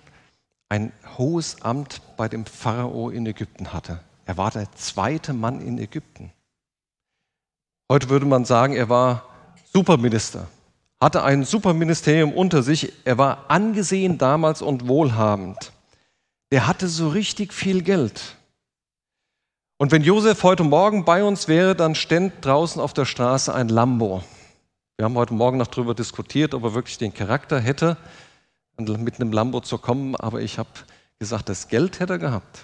ein 0.69 0.93
hohes 1.19 1.63
Amt 1.63 2.01
bei 2.17 2.29
dem 2.29 2.47
Pharao 2.47 3.11
in 3.11 3.27
Ägypten 3.27 3.73
hatte. 3.73 4.01
Er 4.27 4.37
war 4.37 4.51
der 4.51 4.71
zweite 4.73 5.33
Mann 5.33 5.61
in 5.61 5.79
Ägypten. 5.79 6.33
Heute 7.91 8.09
würde 8.09 8.27
man 8.27 8.45
sagen, 8.45 8.75
er 8.75 8.89
war 8.89 9.29
Superminister, 9.73 10.49
hatte 11.01 11.23
ein 11.23 11.45
Superministerium 11.45 12.33
unter 12.33 12.63
sich, 12.63 12.93
er 13.05 13.19
war 13.19 13.51
angesehen 13.51 14.17
damals 14.17 14.63
und 14.63 14.89
wohlhabend. 14.89 15.73
Der 16.51 16.67
hatte 16.67 16.89
so 16.89 17.09
richtig 17.09 17.53
viel 17.53 17.83
Geld. 17.83 18.37
Und 19.77 19.93
wenn 19.93 20.03
Josef 20.03 20.43
heute 20.45 20.65
Morgen 20.65 21.05
bei 21.05 21.25
uns 21.25 21.49
wäre, 21.49 21.75
dann 21.75 21.95
stände 21.95 22.33
draußen 22.41 22.81
auf 22.81 22.95
der 22.95 23.05
Straße 23.05 23.53
ein 23.53 23.69
Lambo. 23.69 24.23
Wir 24.97 25.05
haben 25.05 25.17
heute 25.17 25.35
Morgen 25.35 25.59
noch 25.59 25.67
darüber 25.67 25.95
diskutiert, 25.95 26.55
ob 26.55 26.63
er 26.63 26.75
wirklich 26.75 26.97
den 26.97 27.13
Charakter 27.13 27.61
hätte, 27.61 27.97
mit 28.77 29.21
einem 29.21 29.33
Lambo 29.33 29.61
zu 29.61 29.79
kommen, 29.79 30.17
aber 30.17 30.41
ich 30.41 30.59
habe 30.59 30.71
gesagt, 31.19 31.49
das 31.49 31.69
Geld 31.69 32.01
hätte 32.01 32.15
er 32.15 32.19
gehabt. 32.19 32.61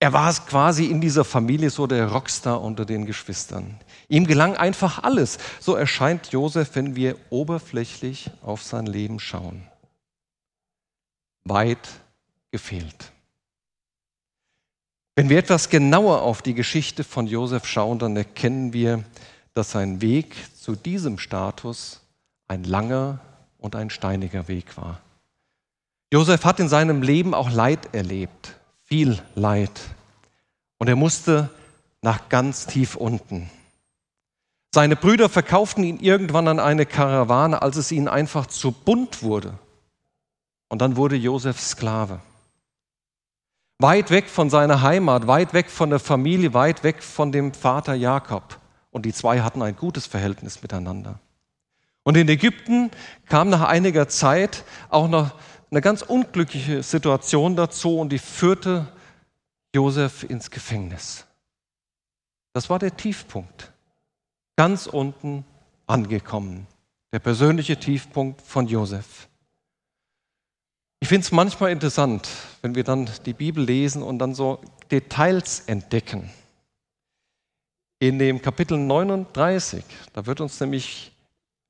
Er 0.00 0.12
war 0.12 0.30
es 0.30 0.46
quasi 0.46 0.86
in 0.86 1.00
dieser 1.00 1.24
Familie 1.24 1.70
so 1.70 1.88
der 1.88 2.06
Rockstar 2.12 2.62
unter 2.62 2.84
den 2.84 3.04
Geschwistern. 3.04 3.80
Ihm 4.08 4.26
gelang 4.26 4.56
einfach 4.56 5.02
alles. 5.02 5.38
So 5.58 5.74
erscheint 5.74 6.28
Josef, 6.28 6.76
wenn 6.76 6.94
wir 6.94 7.16
oberflächlich 7.30 8.30
auf 8.42 8.62
sein 8.62 8.86
Leben 8.86 9.18
schauen. 9.18 9.66
Weit 11.42 11.88
gefehlt. 12.52 13.12
Wenn 15.16 15.30
wir 15.30 15.38
etwas 15.38 15.68
genauer 15.68 16.22
auf 16.22 16.42
die 16.42 16.54
Geschichte 16.54 17.02
von 17.02 17.26
Josef 17.26 17.66
schauen, 17.66 17.98
dann 17.98 18.16
erkennen 18.16 18.72
wir, 18.72 19.02
dass 19.52 19.72
sein 19.72 20.00
Weg 20.00 20.36
zu 20.56 20.76
diesem 20.76 21.18
Status 21.18 22.02
ein 22.46 22.62
langer 22.62 23.18
und 23.58 23.76
ein 23.76 23.90
steiniger 23.90 24.48
Weg 24.48 24.76
war. 24.76 25.00
Josef 26.12 26.44
hat 26.44 26.58
in 26.58 26.68
seinem 26.68 27.02
Leben 27.02 27.34
auch 27.34 27.50
Leid 27.50 27.94
erlebt 27.94 28.58
viel 28.88 29.20
Leid. 29.34 29.80
Und 30.78 30.88
er 30.88 30.96
musste 30.96 31.50
nach 32.00 32.28
ganz 32.28 32.66
tief 32.66 32.96
unten. 32.96 33.50
Seine 34.74 34.96
Brüder 34.96 35.28
verkauften 35.28 35.84
ihn 35.84 36.00
irgendwann 36.00 36.48
an 36.48 36.60
eine 36.60 36.86
Karawane, 36.86 37.60
als 37.60 37.76
es 37.76 37.92
ihnen 37.92 38.08
einfach 38.08 38.46
zu 38.46 38.72
bunt 38.72 39.22
wurde. 39.22 39.58
Und 40.68 40.80
dann 40.80 40.96
wurde 40.96 41.16
Josef 41.16 41.60
Sklave. 41.60 42.20
Weit 43.78 44.10
weg 44.10 44.28
von 44.28 44.50
seiner 44.50 44.82
Heimat, 44.82 45.26
weit 45.26 45.52
weg 45.52 45.70
von 45.70 45.90
der 45.90 46.00
Familie, 46.00 46.54
weit 46.54 46.82
weg 46.82 47.02
von 47.02 47.30
dem 47.30 47.52
Vater 47.54 47.94
Jakob. 47.94 48.58
Und 48.90 49.04
die 49.04 49.12
zwei 49.12 49.40
hatten 49.40 49.62
ein 49.62 49.76
gutes 49.76 50.06
Verhältnis 50.06 50.62
miteinander. 50.62 51.20
Und 52.08 52.16
in 52.16 52.26
Ägypten 52.26 52.90
kam 53.26 53.50
nach 53.50 53.68
einiger 53.68 54.08
Zeit 54.08 54.64
auch 54.88 55.08
noch 55.08 55.30
eine 55.70 55.82
ganz 55.82 56.00
unglückliche 56.00 56.82
Situation 56.82 57.54
dazu 57.54 57.98
und 57.98 58.08
die 58.08 58.18
führte 58.18 58.88
Josef 59.74 60.22
ins 60.22 60.50
Gefängnis. 60.50 61.26
Das 62.54 62.70
war 62.70 62.78
der 62.78 62.96
Tiefpunkt. 62.96 63.74
Ganz 64.56 64.86
unten 64.86 65.44
angekommen. 65.86 66.66
Der 67.12 67.18
persönliche 67.18 67.78
Tiefpunkt 67.78 68.40
von 68.40 68.66
Josef. 68.68 69.28
Ich 71.00 71.08
finde 71.08 71.26
es 71.26 71.30
manchmal 71.30 71.72
interessant, 71.72 72.26
wenn 72.62 72.74
wir 72.74 72.84
dann 72.84 73.10
die 73.26 73.34
Bibel 73.34 73.62
lesen 73.62 74.02
und 74.02 74.18
dann 74.18 74.34
so 74.34 74.62
Details 74.90 75.60
entdecken. 75.66 76.30
In 77.98 78.18
dem 78.18 78.40
Kapitel 78.40 78.78
39, 78.78 79.84
da 80.14 80.24
wird 80.24 80.40
uns 80.40 80.58
nämlich 80.58 81.12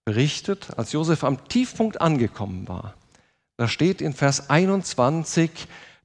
berichtet, 0.08 0.68
als 0.78 0.92
Josef 0.92 1.22
am 1.22 1.48
Tiefpunkt 1.48 2.00
angekommen 2.00 2.66
war. 2.66 2.94
Da 3.58 3.68
steht 3.68 4.00
in 4.00 4.14
Vers 4.14 4.48
21, 4.48 5.50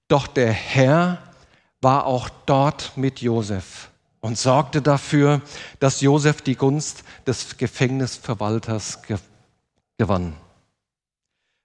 doch 0.09 0.27
der 0.27 0.51
Herr 0.51 1.19
war 1.79 2.05
auch 2.05 2.27
dort 2.45 2.97
mit 2.97 3.21
Josef 3.21 3.89
und 4.19 4.37
sorgte 4.37 4.81
dafür, 4.81 5.41
dass 5.79 6.01
Josef 6.01 6.41
die 6.41 6.55
Gunst 6.55 7.05
des 7.25 7.55
Gefängnisverwalters 7.55 8.99
gewann. 9.97 10.35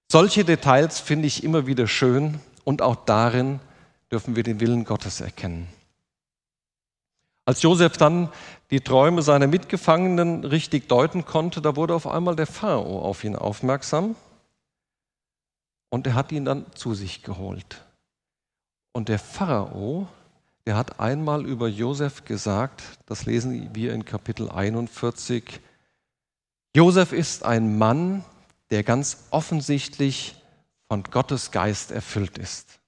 Solche 0.08 0.44
Details 0.44 1.00
finde 1.00 1.26
ich 1.26 1.42
immer 1.42 1.66
wieder 1.66 1.88
schön 1.88 2.38
und 2.62 2.82
auch 2.82 3.04
darin 3.04 3.58
dürfen 4.12 4.36
wir 4.36 4.44
den 4.44 4.60
Willen 4.60 4.84
Gottes 4.84 5.20
erkennen. 5.20 5.66
Als 7.48 7.62
Josef 7.62 7.96
dann 7.96 8.30
die 8.70 8.82
Träume 8.82 9.22
seiner 9.22 9.46
Mitgefangenen 9.46 10.44
richtig 10.44 10.86
deuten 10.86 11.24
konnte, 11.24 11.62
da 11.62 11.76
wurde 11.76 11.94
auf 11.94 12.06
einmal 12.06 12.36
der 12.36 12.46
Pharao 12.46 13.00
auf 13.00 13.24
ihn 13.24 13.36
aufmerksam 13.36 14.16
und 15.88 16.06
er 16.06 16.12
hat 16.12 16.30
ihn 16.30 16.44
dann 16.44 16.66
zu 16.74 16.92
sich 16.92 17.22
geholt. 17.22 17.82
Und 18.92 19.08
der 19.08 19.18
Pharao, 19.18 20.08
der 20.66 20.76
hat 20.76 21.00
einmal 21.00 21.46
über 21.46 21.68
Josef 21.68 22.26
gesagt, 22.26 22.82
das 23.06 23.24
lesen 23.24 23.74
wir 23.74 23.94
in 23.94 24.04
Kapitel 24.04 24.50
41, 24.50 25.62
Josef 26.76 27.14
ist 27.14 27.46
ein 27.46 27.78
Mann, 27.78 28.26
der 28.68 28.82
ganz 28.82 29.24
offensichtlich 29.30 30.36
von 30.86 31.02
Gottes 31.02 31.50
Geist 31.50 31.92
erfüllt 31.92 32.36
ist. 32.36 32.78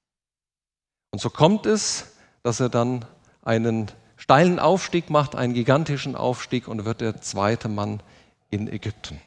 Und 1.13 1.23
so 1.23 1.31
kommt 1.31 1.65
es, 1.65 2.13
dass 2.43 2.61
er 2.61 2.69
dann 2.69 3.07
einen 3.41 3.91
steilen 4.21 4.59
Aufstieg 4.59 5.09
macht, 5.09 5.35
einen 5.35 5.55
gigantischen 5.55 6.15
Aufstieg 6.15 6.69
und 6.69 6.85
wird 6.85 7.01
der 7.01 7.23
zweite 7.23 7.69
Mann 7.69 8.03
in 8.51 8.69
Ägypten. 8.69 9.19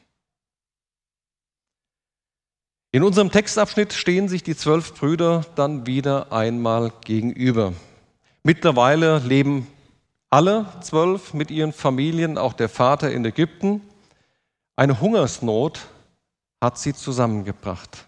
In 2.92 3.02
unserem 3.02 3.32
Textabschnitt 3.32 3.92
stehen 3.92 4.28
sich 4.28 4.44
die 4.44 4.54
zwölf 4.54 4.94
Brüder 4.94 5.44
dann 5.56 5.84
wieder 5.84 6.30
einmal 6.30 6.92
gegenüber. 7.04 7.72
Mittlerweile 8.44 9.18
leben 9.18 9.66
alle 10.30 10.66
zwölf 10.80 11.34
mit 11.34 11.50
ihren 11.50 11.72
Familien, 11.72 12.38
auch 12.38 12.52
der 12.52 12.68
Vater 12.68 13.10
in 13.10 13.24
Ägypten. 13.24 13.80
Eine 14.76 15.00
Hungersnot 15.00 15.80
hat 16.62 16.78
sie 16.78 16.94
zusammengebracht. 16.94 18.06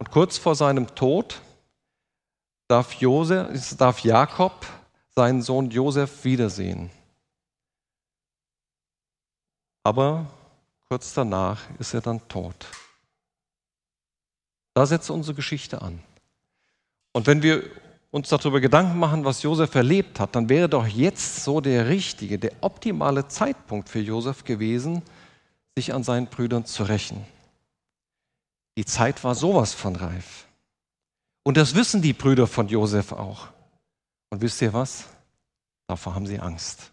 Und 0.00 0.10
kurz 0.10 0.36
vor 0.36 0.56
seinem 0.56 0.96
Tod 0.96 1.40
darf, 2.72 2.94
Josef, 2.94 3.76
darf 3.76 4.00
Jakob 4.00 4.66
seinen 5.14 5.42
Sohn 5.42 5.70
Josef 5.70 6.24
wiedersehen. 6.24 6.90
Aber 9.84 10.26
kurz 10.88 11.12
danach 11.12 11.60
ist 11.78 11.92
er 11.92 12.00
dann 12.00 12.26
tot. 12.28 12.66
Da 14.74 14.86
setzt 14.86 15.10
unsere 15.10 15.34
Geschichte 15.34 15.82
an. 15.82 16.02
Und 17.12 17.26
wenn 17.26 17.42
wir 17.42 17.62
uns 18.10 18.30
darüber 18.30 18.60
Gedanken 18.60 18.98
machen, 18.98 19.24
was 19.24 19.42
Josef 19.42 19.74
erlebt 19.74 20.18
hat, 20.18 20.34
dann 20.34 20.48
wäre 20.48 20.68
doch 20.68 20.86
jetzt 20.86 21.44
so 21.44 21.60
der 21.60 21.88
richtige, 21.88 22.38
der 22.38 22.52
optimale 22.62 23.28
Zeitpunkt 23.28 23.90
für 23.90 24.00
Josef 24.00 24.44
gewesen, 24.44 25.02
sich 25.74 25.92
an 25.92 26.04
seinen 26.04 26.26
Brüdern 26.26 26.64
zu 26.64 26.84
rächen. 26.84 27.26
Die 28.78 28.86
Zeit 28.86 29.22
war 29.24 29.34
sowas 29.34 29.74
von 29.74 29.96
reif. 29.96 30.46
Und 31.44 31.56
das 31.56 31.74
wissen 31.74 32.02
die 32.02 32.12
Brüder 32.12 32.46
von 32.46 32.68
Josef 32.68 33.12
auch. 33.12 33.48
Und 34.30 34.40
wisst 34.40 34.62
ihr 34.62 34.72
was? 34.72 35.04
Davor 35.88 36.14
haben 36.14 36.26
sie 36.26 36.38
Angst. 36.38 36.92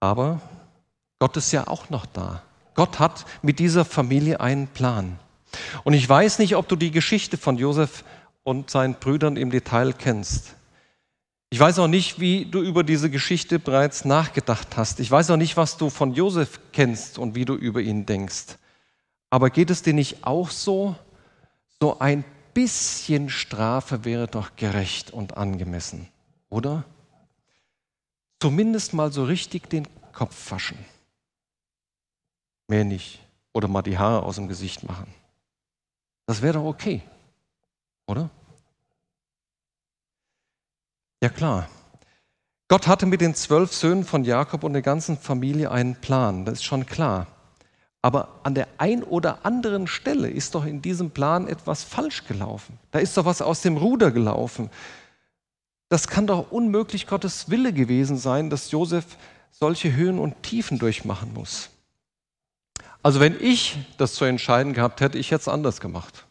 Aber 0.00 0.40
Gott 1.18 1.36
ist 1.36 1.52
ja 1.52 1.66
auch 1.66 1.88
noch 1.90 2.06
da. 2.06 2.42
Gott 2.74 2.98
hat 2.98 3.24
mit 3.42 3.58
dieser 3.58 3.84
Familie 3.84 4.40
einen 4.40 4.66
Plan. 4.66 5.18
Und 5.84 5.94
ich 5.94 6.08
weiß 6.08 6.40
nicht, 6.40 6.56
ob 6.56 6.68
du 6.68 6.76
die 6.76 6.90
Geschichte 6.90 7.38
von 7.38 7.56
Josef 7.56 8.04
und 8.42 8.68
seinen 8.68 8.94
Brüdern 8.94 9.36
im 9.36 9.50
Detail 9.50 9.92
kennst. 9.92 10.54
Ich 11.50 11.60
weiß 11.60 11.78
auch 11.78 11.88
nicht, 11.88 12.18
wie 12.18 12.46
du 12.46 12.60
über 12.60 12.82
diese 12.82 13.10
Geschichte 13.10 13.60
bereits 13.60 14.04
nachgedacht 14.04 14.76
hast. 14.76 14.98
Ich 14.98 15.10
weiß 15.10 15.30
auch 15.30 15.36
nicht, 15.36 15.56
was 15.56 15.76
du 15.76 15.88
von 15.88 16.12
Josef 16.12 16.58
kennst 16.72 17.16
und 17.16 17.36
wie 17.36 17.44
du 17.44 17.54
über 17.54 17.80
ihn 17.80 18.06
denkst. 18.06 18.58
Aber 19.30 19.50
geht 19.50 19.70
es 19.70 19.82
dir 19.82 19.94
nicht 19.94 20.26
auch 20.26 20.50
so? 20.50 20.96
So 21.80 21.98
ein 21.98 22.24
bisschen 22.54 23.28
Strafe 23.28 24.04
wäre 24.04 24.26
doch 24.26 24.56
gerecht 24.56 25.10
und 25.10 25.36
angemessen, 25.36 26.08
oder? 26.48 26.84
Zumindest 28.40 28.94
mal 28.94 29.12
so 29.12 29.24
richtig 29.24 29.68
den 29.68 29.88
Kopf 30.12 30.50
waschen. 30.50 30.78
Mehr 32.68 32.84
nicht. 32.84 33.20
Oder 33.52 33.68
mal 33.68 33.82
die 33.82 33.98
Haare 33.98 34.24
aus 34.24 34.36
dem 34.36 34.48
Gesicht 34.48 34.82
machen. 34.82 35.12
Das 36.26 36.42
wäre 36.42 36.54
doch 36.54 36.64
okay, 36.64 37.02
oder? 38.06 38.30
Ja 41.22 41.28
klar. 41.28 41.68
Gott 42.68 42.86
hatte 42.86 43.06
mit 43.06 43.20
den 43.20 43.34
zwölf 43.34 43.72
Söhnen 43.72 44.04
von 44.04 44.24
Jakob 44.24 44.64
und 44.64 44.72
der 44.72 44.82
ganzen 44.82 45.18
Familie 45.18 45.70
einen 45.70 45.96
Plan, 45.96 46.44
das 46.44 46.54
ist 46.54 46.64
schon 46.64 46.86
klar. 46.86 47.26
Aber 48.04 48.28
an 48.42 48.54
der 48.54 48.68
ein 48.76 49.02
oder 49.02 49.46
anderen 49.46 49.86
Stelle 49.86 50.28
ist 50.28 50.54
doch 50.54 50.66
in 50.66 50.82
diesem 50.82 51.08
Plan 51.08 51.48
etwas 51.48 51.84
falsch 51.84 52.26
gelaufen. 52.26 52.78
Da 52.90 52.98
ist 52.98 53.16
doch 53.16 53.24
was 53.24 53.40
aus 53.40 53.62
dem 53.62 53.78
Ruder 53.78 54.10
gelaufen. 54.10 54.68
Das 55.88 56.06
kann 56.06 56.26
doch 56.26 56.52
unmöglich 56.52 57.06
Gottes 57.06 57.48
Wille 57.48 57.72
gewesen 57.72 58.18
sein, 58.18 58.50
dass 58.50 58.70
Josef 58.70 59.06
solche 59.52 59.94
Höhen 59.94 60.18
und 60.18 60.42
Tiefen 60.42 60.78
durchmachen 60.78 61.32
muss. 61.32 61.70
Also 63.02 63.20
wenn 63.20 63.40
ich 63.40 63.78
das 63.96 64.12
zu 64.12 64.26
entscheiden 64.26 64.74
gehabt 64.74 65.00
hätte, 65.00 65.16
ich 65.16 65.30
hätte 65.30 65.40
es 65.40 65.48
anders 65.48 65.80
gemacht. 65.80 66.26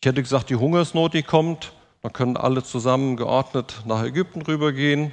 Ich 0.00 0.08
hätte 0.08 0.24
gesagt, 0.24 0.50
die 0.50 0.56
Hungersnot, 0.56 1.14
die 1.14 1.22
kommt, 1.22 1.72
dann 2.02 2.12
können 2.12 2.36
alle 2.36 2.64
zusammen 2.64 3.16
geordnet 3.16 3.82
nach 3.84 4.02
Ägypten 4.02 4.42
rübergehen. 4.42 5.12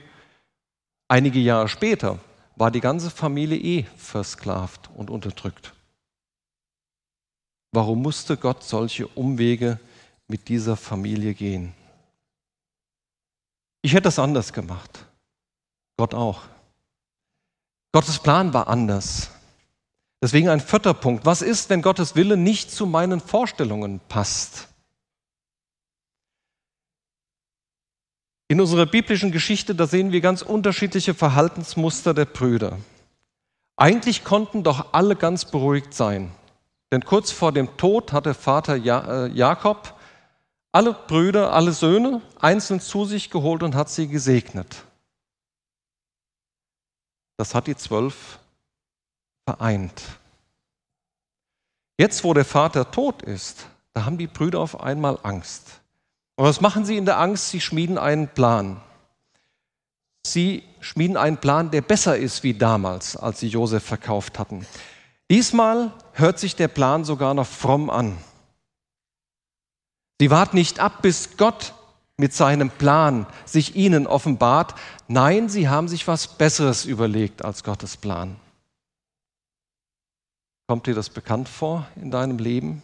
Einige 1.07 1.37
Jahre 1.37 1.67
später 1.67 2.17
war 2.61 2.69
die 2.69 2.79
ganze 2.79 3.09
Familie 3.09 3.57
eh 3.57 3.83
versklavt 3.97 4.91
und 4.95 5.09
unterdrückt. 5.09 5.73
Warum 7.71 8.03
musste 8.03 8.37
Gott 8.37 8.63
solche 8.63 9.07
Umwege 9.07 9.79
mit 10.27 10.47
dieser 10.47 10.77
Familie 10.77 11.33
gehen? 11.33 11.73
Ich 13.81 13.95
hätte 13.95 14.09
es 14.09 14.19
anders 14.19 14.53
gemacht. 14.53 15.07
Gott 15.97 16.13
auch. 16.13 16.43
Gottes 17.93 18.19
Plan 18.19 18.53
war 18.53 18.67
anders. 18.67 19.31
Deswegen 20.21 20.47
ein 20.47 20.61
vierter 20.61 20.93
Punkt. 20.93 21.25
Was 21.25 21.41
ist, 21.41 21.71
wenn 21.71 21.81
Gottes 21.81 22.15
Wille 22.15 22.37
nicht 22.37 22.69
zu 22.69 22.85
meinen 22.85 23.21
Vorstellungen 23.21 23.99
passt? 24.07 24.70
In 28.51 28.59
unserer 28.59 28.85
biblischen 28.85 29.31
Geschichte, 29.31 29.75
da 29.75 29.87
sehen 29.87 30.11
wir 30.11 30.19
ganz 30.19 30.41
unterschiedliche 30.41 31.13
Verhaltensmuster 31.13 32.13
der 32.13 32.25
Brüder. 32.25 32.79
Eigentlich 33.77 34.25
konnten 34.25 34.61
doch 34.61 34.91
alle 34.91 35.15
ganz 35.15 35.45
beruhigt 35.45 35.93
sein, 35.93 36.33
denn 36.91 37.05
kurz 37.05 37.31
vor 37.31 37.53
dem 37.53 37.77
Tod 37.77 38.11
hatte 38.11 38.33
Vater 38.33 38.75
äh, 38.75 39.31
Jakob 39.31 39.97
alle 40.73 40.91
Brüder, 40.91 41.53
alle 41.53 41.71
Söhne 41.71 42.21
einzeln 42.41 42.81
zu 42.81 43.05
sich 43.05 43.29
geholt 43.29 43.63
und 43.63 43.73
hat 43.73 43.89
sie 43.89 44.09
gesegnet. 44.09 44.83
Das 47.37 47.55
hat 47.55 47.67
die 47.67 47.77
zwölf 47.77 48.37
vereint. 49.45 50.03
Jetzt, 51.97 52.25
wo 52.25 52.33
der 52.33 52.43
Vater 52.43 52.91
tot 52.91 53.21
ist, 53.21 53.65
da 53.93 54.03
haben 54.03 54.17
die 54.17 54.27
Brüder 54.27 54.59
auf 54.59 54.81
einmal 54.81 55.17
Angst. 55.23 55.80
Und 56.41 56.47
was 56.47 56.59
machen 56.59 56.85
sie 56.85 56.97
in 56.97 57.05
der 57.05 57.19
Angst? 57.19 57.49
Sie 57.49 57.61
schmieden 57.61 57.99
einen 57.99 58.27
Plan. 58.27 58.81
Sie 60.25 60.63
schmieden 60.79 61.15
einen 61.15 61.37
Plan, 61.37 61.69
der 61.69 61.83
besser 61.83 62.17
ist 62.17 62.41
wie 62.41 62.55
damals, 62.55 63.15
als 63.15 63.39
sie 63.39 63.47
Josef 63.47 63.83
verkauft 63.83 64.39
hatten. 64.39 64.65
Diesmal 65.29 65.93
hört 66.13 66.39
sich 66.39 66.55
der 66.55 66.67
Plan 66.67 67.05
sogar 67.05 67.35
noch 67.35 67.45
fromm 67.45 67.91
an. 67.91 68.17
Sie 70.19 70.31
warten 70.31 70.55
nicht 70.55 70.79
ab, 70.79 71.03
bis 71.03 71.37
Gott 71.37 71.75
mit 72.17 72.33
seinem 72.33 72.71
Plan 72.71 73.27
sich 73.45 73.75
ihnen 73.75 74.07
offenbart. 74.07 74.73
Nein, 75.07 75.47
sie 75.47 75.69
haben 75.69 75.87
sich 75.87 76.07
was 76.07 76.27
Besseres 76.27 76.85
überlegt 76.85 77.45
als 77.45 77.63
Gottes 77.63 77.97
Plan. 77.97 78.35
Kommt 80.67 80.87
dir 80.87 80.95
das 80.95 81.11
bekannt 81.11 81.47
vor 81.47 81.85
in 81.97 82.09
deinem 82.09 82.39
Leben? 82.39 82.81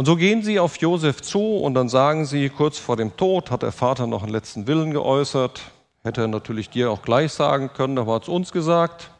Und 0.00 0.06
so 0.06 0.16
gehen 0.16 0.42
sie 0.42 0.58
auf 0.58 0.78
Josef 0.78 1.20
zu 1.20 1.58
und 1.58 1.74
dann 1.74 1.90
sagen 1.90 2.24
sie, 2.24 2.48
kurz 2.48 2.78
vor 2.78 2.96
dem 2.96 3.18
Tod 3.18 3.50
hat 3.50 3.62
der 3.62 3.70
Vater 3.70 4.06
noch 4.06 4.22
einen 4.22 4.32
letzten 4.32 4.66
Willen 4.66 4.92
geäußert. 4.92 5.60
Hätte 6.02 6.22
er 6.22 6.26
natürlich 6.26 6.70
dir 6.70 6.90
auch 6.90 7.02
gleich 7.02 7.34
sagen 7.34 7.70
können, 7.74 7.98
aber 7.98 8.14
hat 8.14 8.22
es 8.22 8.30
uns 8.30 8.50
gesagt. 8.50 9.10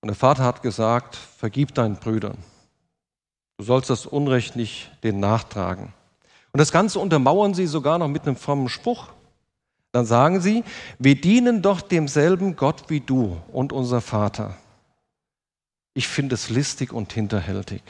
Und 0.00 0.06
der 0.06 0.16
Vater 0.16 0.44
hat 0.44 0.62
gesagt, 0.62 1.14
vergib 1.14 1.74
deinen 1.74 1.96
Brüdern. 1.96 2.38
Du 3.58 3.64
sollst 3.64 3.90
das 3.90 4.06
Unrecht 4.06 4.56
nicht 4.56 4.90
denen 5.04 5.20
nachtragen. 5.20 5.92
Und 6.50 6.58
das 6.58 6.72
Ganze 6.72 7.00
untermauern 7.00 7.52
sie 7.52 7.66
sogar 7.66 7.98
noch 7.98 8.08
mit 8.08 8.22
einem 8.22 8.36
frommen 8.36 8.70
Spruch. 8.70 9.08
Dann 9.92 10.06
sagen 10.06 10.40
sie, 10.40 10.64
wir 10.98 11.20
dienen 11.20 11.60
doch 11.60 11.82
demselben 11.82 12.56
Gott 12.56 12.84
wie 12.88 13.00
du 13.00 13.36
und 13.52 13.74
unser 13.74 14.00
Vater. 14.00 14.56
Ich 15.92 16.08
finde 16.08 16.34
es 16.34 16.48
listig 16.48 16.94
und 16.94 17.12
hinterhältig. 17.12 17.82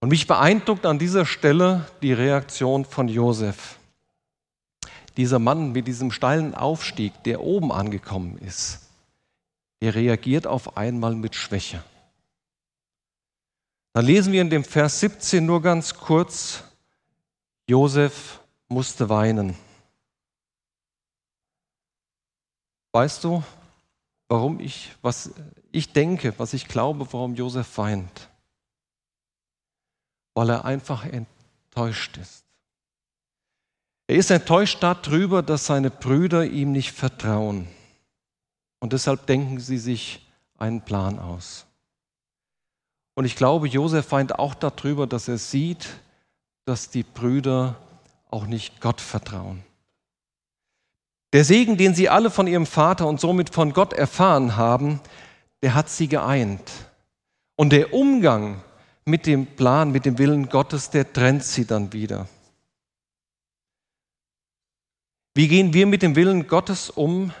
Und 0.00 0.08
mich 0.08 0.26
beeindruckt 0.26 0.86
an 0.86 0.98
dieser 0.98 1.26
Stelle 1.26 1.86
die 2.00 2.14
Reaktion 2.14 2.86
von 2.86 3.06
Josef. 3.08 3.78
Dieser 5.18 5.38
Mann 5.38 5.72
mit 5.72 5.86
diesem 5.86 6.10
steilen 6.10 6.54
Aufstieg, 6.54 7.12
der 7.24 7.42
oben 7.42 7.70
angekommen 7.70 8.38
ist, 8.38 8.80
er 9.78 9.94
reagiert 9.94 10.46
auf 10.46 10.78
einmal 10.78 11.14
mit 11.14 11.34
Schwäche. 11.34 11.84
Dann 13.92 14.06
lesen 14.06 14.32
wir 14.32 14.40
in 14.40 14.50
dem 14.50 14.64
Vers 14.64 15.00
17 15.00 15.44
nur 15.44 15.60
ganz 15.60 15.94
kurz, 15.94 16.64
Josef 17.68 18.40
musste 18.68 19.08
weinen. 19.08 19.56
Weißt 22.92 23.22
du, 23.24 23.42
warum 24.28 24.60
ich, 24.60 24.92
was 25.02 25.32
ich 25.72 25.92
denke, 25.92 26.34
was 26.38 26.54
ich 26.54 26.68
glaube, 26.68 27.06
warum 27.12 27.34
Josef 27.34 27.76
weint? 27.76 28.29
Weil 30.34 30.50
er 30.50 30.64
einfach 30.64 31.04
enttäuscht 31.04 32.16
ist. 32.16 32.44
Er 34.06 34.16
ist 34.16 34.30
enttäuscht 34.30 34.82
darüber, 34.82 35.42
dass 35.42 35.66
seine 35.66 35.90
Brüder 35.90 36.44
ihm 36.44 36.72
nicht 36.72 36.92
vertrauen. 36.92 37.68
Und 38.80 38.92
deshalb 38.92 39.26
denken 39.26 39.60
sie 39.60 39.78
sich 39.78 40.26
einen 40.58 40.80
Plan 40.82 41.18
aus. 41.18 41.66
Und 43.14 43.24
ich 43.24 43.36
glaube, 43.36 43.68
Josef 43.68 44.10
weint 44.12 44.38
auch 44.38 44.54
darüber, 44.54 45.06
dass 45.06 45.28
er 45.28 45.38
sieht, 45.38 45.88
dass 46.64 46.90
die 46.90 47.02
Brüder 47.02 47.76
auch 48.30 48.46
nicht 48.46 48.80
Gott 48.80 49.00
vertrauen. 49.00 49.62
Der 51.32 51.44
Segen, 51.44 51.76
den 51.76 51.94
sie 51.94 52.08
alle 52.08 52.30
von 52.30 52.46
ihrem 52.46 52.66
Vater 52.66 53.06
und 53.06 53.20
somit 53.20 53.50
von 53.50 53.72
Gott 53.72 53.92
erfahren 53.92 54.56
haben, 54.56 55.00
der 55.62 55.74
hat 55.74 55.88
sie 55.88 56.08
geeint. 56.08 56.70
Und 57.56 57.70
der 57.70 57.94
Umgang 57.94 58.62
mit 59.04 59.26
dem 59.26 59.46
Plan, 59.46 59.90
mit 59.90 60.04
dem 60.04 60.18
Willen 60.18 60.48
Gottes, 60.48 60.90
der 60.90 61.12
trennt 61.12 61.44
sie 61.44 61.64
dann 61.64 61.92
wieder. 61.92 62.28
Wie 65.34 65.48
gehen 65.48 65.72
wir 65.72 65.86
mit 65.86 66.02
dem 66.02 66.16
Willen 66.16 66.46
Gottes 66.46 66.90
um, 66.90 67.32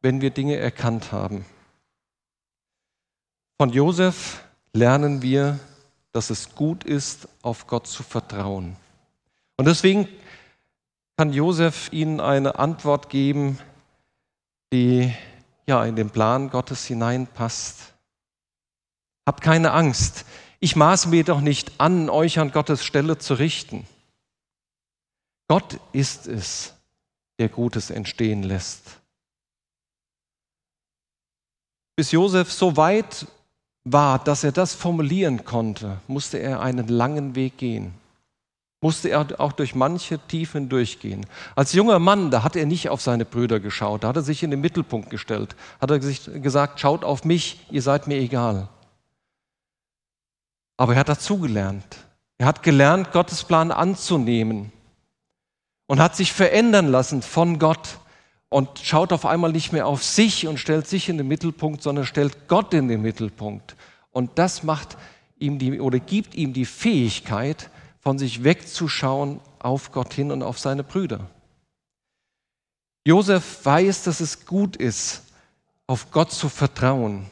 wenn 0.00 0.20
wir 0.20 0.30
Dinge 0.30 0.56
erkannt 0.56 1.12
haben? 1.12 1.44
Von 3.58 3.70
Josef 3.70 4.42
lernen 4.72 5.22
wir, 5.22 5.58
dass 6.12 6.30
es 6.30 6.54
gut 6.54 6.84
ist, 6.84 7.28
auf 7.42 7.66
Gott 7.66 7.86
zu 7.86 8.02
vertrauen. 8.02 8.76
Und 9.56 9.66
deswegen 9.66 10.08
kann 11.16 11.32
Josef 11.32 11.92
ihnen 11.92 12.20
eine 12.20 12.58
Antwort 12.58 13.10
geben, 13.10 13.58
die 14.72 15.12
ja 15.66 15.84
in 15.84 15.96
den 15.96 16.10
Plan 16.10 16.48
Gottes 16.50 16.86
hineinpasst. 16.86 17.94
Habt 19.26 19.42
keine 19.42 19.72
Angst. 19.72 20.24
Ich 20.60 20.74
maße 20.74 21.08
mir 21.08 21.24
doch 21.24 21.40
nicht 21.40 21.72
an, 21.78 22.10
euch 22.10 22.38
an 22.38 22.50
Gottes 22.50 22.84
Stelle 22.84 23.18
zu 23.18 23.34
richten. 23.34 23.86
Gott 25.48 25.78
ist 25.92 26.26
es, 26.26 26.74
der 27.38 27.48
Gutes 27.48 27.90
entstehen 27.90 28.42
lässt. 28.42 28.98
Bis 31.96 32.12
Josef 32.12 32.52
so 32.52 32.76
weit 32.76 33.26
war, 33.84 34.18
dass 34.22 34.44
er 34.44 34.52
das 34.52 34.74
formulieren 34.74 35.44
konnte, 35.44 36.00
musste 36.06 36.38
er 36.38 36.60
einen 36.60 36.88
langen 36.88 37.34
Weg 37.34 37.56
gehen. 37.56 37.94
Musste 38.80 39.08
er 39.08 39.40
auch 39.40 39.52
durch 39.52 39.74
manche 39.74 40.20
Tiefen 40.28 40.68
durchgehen. 40.68 41.26
Als 41.56 41.72
junger 41.72 41.98
Mann, 41.98 42.30
da 42.30 42.44
hat 42.44 42.54
er 42.54 42.66
nicht 42.66 42.90
auf 42.90 43.00
seine 43.00 43.24
Brüder 43.24 43.58
geschaut, 43.58 44.04
da 44.04 44.08
hat 44.08 44.16
er 44.16 44.22
sich 44.22 44.42
in 44.42 44.52
den 44.52 44.60
Mittelpunkt 44.60 45.10
gestellt, 45.10 45.56
hat 45.80 45.90
er 45.90 45.98
gesagt, 45.98 46.78
schaut 46.78 47.02
auf 47.02 47.24
mich, 47.24 47.66
ihr 47.70 47.82
seid 47.82 48.06
mir 48.06 48.18
egal. 48.18 48.68
Aber 50.78 50.94
er 50.94 51.00
hat 51.00 51.10
dazugelernt. 51.10 51.84
Er 52.38 52.46
hat 52.46 52.62
gelernt, 52.62 53.12
Gottes 53.12 53.44
Plan 53.44 53.70
anzunehmen 53.70 54.72
und 55.86 56.00
hat 56.00 56.16
sich 56.16 56.32
verändern 56.32 56.86
lassen 56.86 57.20
von 57.20 57.58
Gott 57.58 57.98
und 58.48 58.78
schaut 58.78 59.12
auf 59.12 59.26
einmal 59.26 59.52
nicht 59.52 59.72
mehr 59.72 59.86
auf 59.86 60.02
sich 60.02 60.46
und 60.46 60.58
stellt 60.58 60.86
sich 60.86 61.08
in 61.08 61.18
den 61.18 61.28
Mittelpunkt, 61.28 61.82
sondern 61.82 62.06
stellt 62.06 62.48
Gott 62.48 62.72
in 62.72 62.88
den 62.88 63.02
Mittelpunkt. 63.02 63.76
Und 64.12 64.38
das 64.38 64.62
macht 64.62 64.96
ihm 65.36 65.58
die 65.58 65.80
oder 65.80 65.98
gibt 65.98 66.34
ihm 66.34 66.52
die 66.52 66.64
Fähigkeit, 66.64 67.70
von 68.00 68.18
sich 68.18 68.44
wegzuschauen 68.44 69.40
auf 69.58 69.92
Gott 69.92 70.14
hin 70.14 70.30
und 70.30 70.42
auf 70.42 70.58
seine 70.58 70.84
Brüder. 70.84 71.28
Josef 73.04 73.64
weiß, 73.64 74.04
dass 74.04 74.20
es 74.20 74.46
gut 74.46 74.76
ist, 74.76 75.22
auf 75.86 76.10
Gott 76.10 76.30
zu 76.30 76.48
vertrauen. 76.48 77.26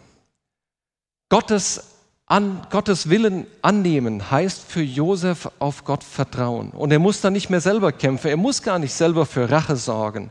Gottes, 1.29 1.96
an, 2.27 2.67
Gottes 2.71 3.09
Willen 3.09 3.47
annehmen 3.63 4.31
heißt 4.31 4.63
für 4.63 4.83
Josef 4.83 5.51
auf 5.59 5.85
Gott 5.85 6.05
vertrauen. 6.05 6.71
Und 6.71 6.91
er 6.91 6.99
muss 6.99 7.21
dann 7.21 7.33
nicht 7.33 7.51
mehr 7.51 7.61
selber 7.61 7.93
kämpfen. 7.93 8.29
Er 8.29 8.37
muss 8.37 8.63
gar 8.63 8.79
nicht 8.79 8.93
selber 8.93 9.27
für 9.27 9.51
Rache 9.51 9.77
sorgen, 9.77 10.31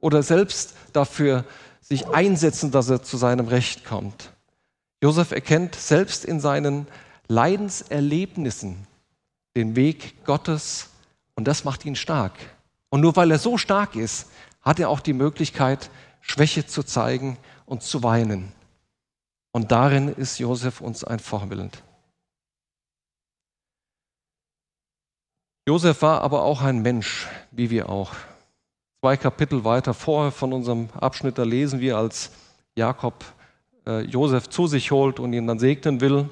oder 0.00 0.22
selbst 0.22 0.74
dafür 0.92 1.44
sich 1.80 2.08
einsetzen, 2.08 2.70
dass 2.70 2.88
er 2.88 3.02
zu 3.02 3.16
seinem 3.16 3.48
Recht 3.48 3.84
kommt. 3.84 4.30
Josef 5.02 5.30
erkennt 5.30 5.74
selbst 5.74 6.24
in 6.24 6.40
seinen 6.40 6.86
Leidenserlebnissen 7.28 8.86
den 9.56 9.76
Weg 9.76 10.24
Gottes 10.24 10.88
und 11.34 11.46
das 11.46 11.64
macht 11.64 11.84
ihn 11.84 11.96
stark. 11.96 12.32
Und 12.90 13.00
nur 13.00 13.16
weil 13.16 13.30
er 13.30 13.38
so 13.38 13.56
stark 13.56 13.96
ist, 13.96 14.28
hat 14.62 14.78
er 14.78 14.88
auch 14.88 15.00
die 15.00 15.12
Möglichkeit, 15.12 15.90
Schwäche 16.20 16.66
zu 16.66 16.82
zeigen 16.82 17.38
und 17.66 17.82
zu 17.82 18.02
weinen. 18.02 18.52
Und 19.52 19.72
darin 19.72 20.08
ist 20.08 20.38
Josef 20.38 20.80
uns 20.80 21.02
ein 21.04 21.18
Vorbild. 21.18 21.82
Josef 25.66 26.02
war 26.02 26.22
aber 26.22 26.42
auch 26.42 26.62
ein 26.62 26.82
Mensch, 26.82 27.28
wie 27.50 27.70
wir 27.70 27.88
auch. 27.88 28.12
Zwei 29.00 29.16
Kapitel 29.16 29.64
weiter 29.64 29.94
vorher 29.94 30.32
von 30.32 30.52
unserem 30.52 30.88
Abschnitt, 31.00 31.38
da 31.38 31.42
lesen 31.42 31.80
wir, 31.80 31.96
als 31.96 32.30
Jakob 32.76 33.24
äh, 33.86 34.00
Josef 34.02 34.48
zu 34.48 34.66
sich 34.66 34.90
holt 34.90 35.18
und 35.18 35.32
ihn 35.32 35.46
dann 35.46 35.58
segnen 35.58 36.00
will, 36.00 36.28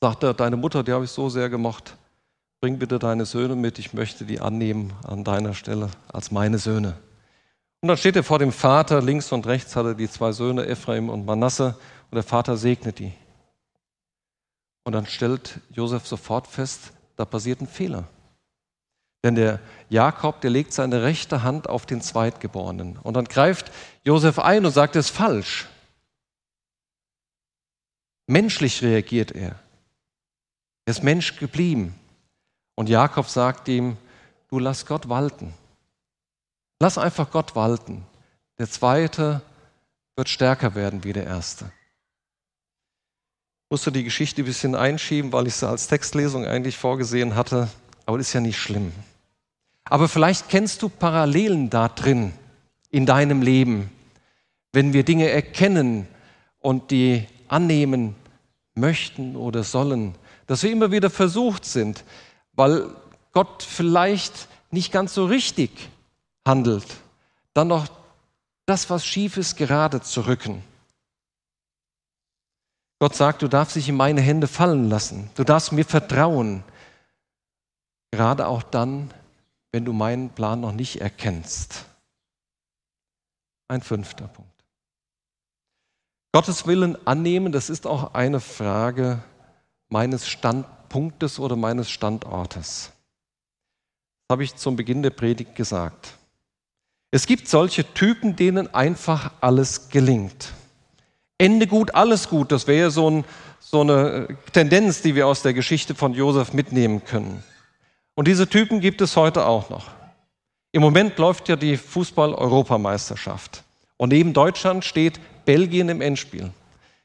sagt 0.00 0.22
er, 0.22 0.34
deine 0.34 0.56
Mutter, 0.56 0.82
die 0.82 0.92
habe 0.92 1.04
ich 1.04 1.10
so 1.10 1.28
sehr 1.28 1.48
gemocht, 1.48 1.96
bring 2.60 2.78
bitte 2.78 2.98
deine 2.98 3.26
Söhne 3.26 3.56
mit, 3.56 3.78
ich 3.78 3.92
möchte 3.92 4.24
die 4.24 4.40
annehmen 4.40 4.92
an 5.06 5.24
deiner 5.24 5.54
Stelle 5.54 5.90
als 6.08 6.30
meine 6.30 6.58
Söhne. 6.58 6.96
Und 7.80 7.88
dann 7.88 7.96
steht 7.98 8.16
er 8.16 8.22
vor 8.22 8.38
dem 8.38 8.52
Vater, 8.52 9.02
links 9.02 9.30
und 9.32 9.46
rechts 9.46 9.76
hat 9.76 9.84
er 9.84 9.94
die 9.94 10.08
zwei 10.08 10.32
Söhne, 10.32 10.66
Ephraim 10.66 11.10
und 11.10 11.26
Manasse, 11.26 11.76
und 12.14 12.18
der 12.18 12.22
Vater 12.22 12.56
segnet 12.56 13.00
die. 13.00 13.12
Und 14.84 14.92
dann 14.92 15.04
stellt 15.04 15.58
Josef 15.70 16.06
sofort 16.06 16.46
fest, 16.46 16.92
da 17.16 17.24
passiert 17.24 17.60
ein 17.60 17.66
Fehler. 17.66 18.04
Denn 19.24 19.34
der 19.34 19.58
Jakob, 19.88 20.40
der 20.40 20.50
legt 20.50 20.72
seine 20.72 21.02
rechte 21.02 21.42
Hand 21.42 21.68
auf 21.68 21.86
den 21.86 22.00
Zweitgeborenen. 22.00 22.98
Und 22.98 23.14
dann 23.14 23.24
greift 23.24 23.72
Josef 24.04 24.38
ein 24.38 24.64
und 24.64 24.70
sagt, 24.70 24.94
es 24.94 25.06
ist 25.06 25.16
falsch. 25.16 25.66
Menschlich 28.28 28.80
reagiert 28.82 29.32
er. 29.32 29.58
Er 30.84 30.90
ist 30.92 31.02
Mensch 31.02 31.36
geblieben. 31.36 31.98
Und 32.76 32.88
Jakob 32.88 33.28
sagt 33.28 33.66
ihm, 33.66 33.96
du 34.50 34.60
lass 34.60 34.86
Gott 34.86 35.08
walten. 35.08 35.52
Lass 36.78 36.96
einfach 36.96 37.32
Gott 37.32 37.56
walten. 37.56 38.06
Der 38.58 38.70
zweite 38.70 39.42
wird 40.14 40.28
stärker 40.28 40.76
werden 40.76 41.02
wie 41.02 41.12
der 41.12 41.26
erste. 41.26 41.72
Musste 43.74 43.90
die 43.90 44.04
Geschichte 44.04 44.42
ein 44.42 44.44
bisschen 44.44 44.76
einschieben, 44.76 45.32
weil 45.32 45.48
ich 45.48 45.56
sie 45.56 45.66
als 45.68 45.88
Textlesung 45.88 46.46
eigentlich 46.46 46.78
vorgesehen 46.78 47.34
hatte, 47.34 47.66
aber 48.06 48.20
ist 48.20 48.32
ja 48.32 48.40
nicht 48.40 48.56
schlimm. 48.56 48.92
Aber 49.82 50.06
vielleicht 50.08 50.48
kennst 50.48 50.80
du 50.80 50.88
Parallelen 50.88 51.70
da 51.70 51.88
drin 51.88 52.32
in 52.92 53.04
deinem 53.04 53.42
Leben, 53.42 53.90
wenn 54.72 54.92
wir 54.92 55.02
Dinge 55.02 55.28
erkennen 55.28 56.06
und 56.60 56.92
die 56.92 57.26
annehmen 57.48 58.14
möchten 58.76 59.34
oder 59.34 59.64
sollen, 59.64 60.14
dass 60.46 60.62
wir 60.62 60.70
immer 60.70 60.92
wieder 60.92 61.10
versucht 61.10 61.64
sind, 61.64 62.04
weil 62.52 62.86
Gott 63.32 63.64
vielleicht 63.64 64.46
nicht 64.70 64.92
ganz 64.92 65.14
so 65.14 65.26
richtig 65.26 65.72
handelt, 66.46 66.86
dann 67.54 67.66
noch 67.66 67.88
das, 68.66 68.88
was 68.88 69.04
schief 69.04 69.36
ist, 69.36 69.56
gerade 69.56 70.00
zu 70.00 70.28
rücken. 70.28 70.62
Gott 73.04 73.16
sagt, 73.16 73.42
du 73.42 73.48
darfst 73.48 73.76
dich 73.76 73.90
in 73.90 73.96
meine 73.96 74.22
Hände 74.22 74.48
fallen 74.48 74.88
lassen. 74.88 75.28
Du 75.34 75.44
darfst 75.44 75.72
mir 75.72 75.84
vertrauen. 75.84 76.64
Gerade 78.10 78.46
auch 78.46 78.62
dann, 78.62 79.12
wenn 79.72 79.84
du 79.84 79.92
meinen 79.92 80.30
Plan 80.30 80.62
noch 80.62 80.72
nicht 80.72 81.02
erkennst. 81.02 81.84
Ein 83.68 83.82
fünfter 83.82 84.26
Punkt. 84.28 84.50
Gottes 86.32 86.66
Willen 86.66 86.96
annehmen, 87.06 87.52
das 87.52 87.68
ist 87.68 87.86
auch 87.86 88.14
eine 88.14 88.40
Frage 88.40 89.22
meines 89.90 90.26
Standpunktes 90.26 91.38
oder 91.38 91.56
meines 91.56 91.90
Standortes. 91.90 92.90
Das 94.22 94.32
habe 94.32 94.44
ich 94.44 94.56
zum 94.56 94.76
Beginn 94.76 95.02
der 95.02 95.10
Predigt 95.10 95.54
gesagt. 95.56 96.14
Es 97.10 97.26
gibt 97.26 97.48
solche 97.48 97.84
Typen, 97.92 98.34
denen 98.34 98.72
einfach 98.72 99.30
alles 99.42 99.90
gelingt. 99.90 100.54
Ende 101.44 101.66
gut, 101.66 101.94
alles 101.94 102.30
gut, 102.30 102.52
das 102.52 102.66
wäre 102.66 102.90
so, 102.90 103.10
ein, 103.10 103.24
so 103.60 103.82
eine 103.82 104.28
Tendenz, 104.54 105.02
die 105.02 105.14
wir 105.14 105.26
aus 105.26 105.42
der 105.42 105.52
Geschichte 105.52 105.94
von 105.94 106.14
Josef 106.14 106.54
mitnehmen 106.54 107.04
können. 107.04 107.44
Und 108.14 108.28
diese 108.28 108.48
Typen 108.48 108.80
gibt 108.80 109.02
es 109.02 109.14
heute 109.14 109.44
auch 109.44 109.68
noch. 109.68 109.88
Im 110.72 110.80
Moment 110.80 111.18
läuft 111.18 111.50
ja 111.50 111.56
die 111.56 111.76
Fußball-Europameisterschaft. 111.76 113.62
Und 113.98 114.08
neben 114.08 114.32
Deutschland 114.32 114.86
steht 114.86 115.20
Belgien 115.44 115.90
im 115.90 116.00
Endspiel. 116.00 116.50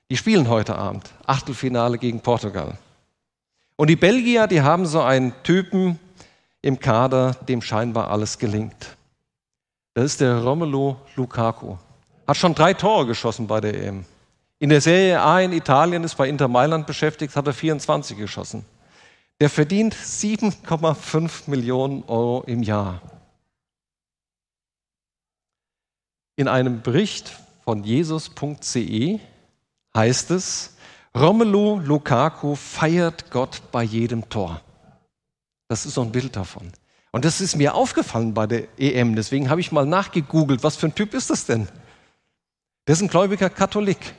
Die 0.10 0.16
spielen 0.16 0.48
heute 0.48 0.78
Abend 0.78 1.10
Achtelfinale 1.26 1.98
gegen 1.98 2.22
Portugal. 2.22 2.78
Und 3.76 3.90
die 3.90 3.98
Belgier, 3.98 4.48
die 4.48 4.62
haben 4.62 4.86
so 4.86 5.02
einen 5.02 5.34
Typen 5.44 6.00
im 6.62 6.80
Kader, 6.80 7.36
dem 7.50 7.62
scheinbar 7.62 8.10
alles 8.10 8.38
gelingt. 8.38 8.96
Das 9.96 10.06
ist 10.06 10.22
der 10.22 10.42
Romelu 10.42 10.96
Lukaku. 11.18 11.76
Hat 12.26 12.38
schon 12.38 12.56
drei 12.56 12.74
Tore 12.74 13.06
geschossen 13.06 13.46
bei 13.46 13.60
der 13.60 13.74
EM. 13.74 14.06
In 14.60 14.70
der 14.70 14.82
Serie 14.82 15.22
A 15.22 15.40
in 15.40 15.54
Italien 15.54 16.04
ist 16.04 16.16
bei 16.16 16.28
Inter 16.28 16.50
Mailand 16.50 16.86
beschäftigt, 16.86 17.36
hat 17.36 17.48
er 17.48 17.54
24 17.54 18.18
geschossen. 18.18 18.66
Der 19.40 19.50
verdient 19.50 19.96
7,5 19.96 21.50
Millionen 21.50 22.04
Euro 22.04 22.44
im 22.46 22.62
Jahr. 22.62 23.02
In 26.36 26.50
einem 26.50 26.82
Bericht 26.82 27.38
von 27.64 27.86
jesus.ce 27.86 29.20
heißt 29.96 30.32
es, 30.32 30.76
Romelu 31.16 31.80
Lukaku 31.80 32.56
feiert 32.56 33.32
Gott 33.32 33.62
bei 33.72 33.84
jedem 33.84 34.28
Tor. 34.30 34.62
Das 35.70 35.86
ist 35.86 35.94
so 35.94 36.02
ein 36.02 36.12
Bild 36.12 36.36
davon. 36.36 36.72
Und 37.12 37.24
das 37.26 37.40
ist 37.40 37.56
mir 37.56 37.76
aufgefallen 37.76 38.34
bei 38.34 38.46
der 38.46 38.68
EM. 38.78 39.16
Deswegen 39.16 39.50
habe 39.50 39.62
ich 39.62 39.72
mal 39.72 39.86
nachgegoogelt, 39.86 40.64
was 40.64 40.76
für 40.76 40.88
ein 40.88 40.96
Typ 40.96 41.14
ist 41.14 41.30
das 41.30 41.46
denn? 41.46 41.68
Der 42.88 42.94
ist 42.94 43.02
ein 43.02 43.08
gläubiger 43.08 43.50
Katholik. 43.50 44.16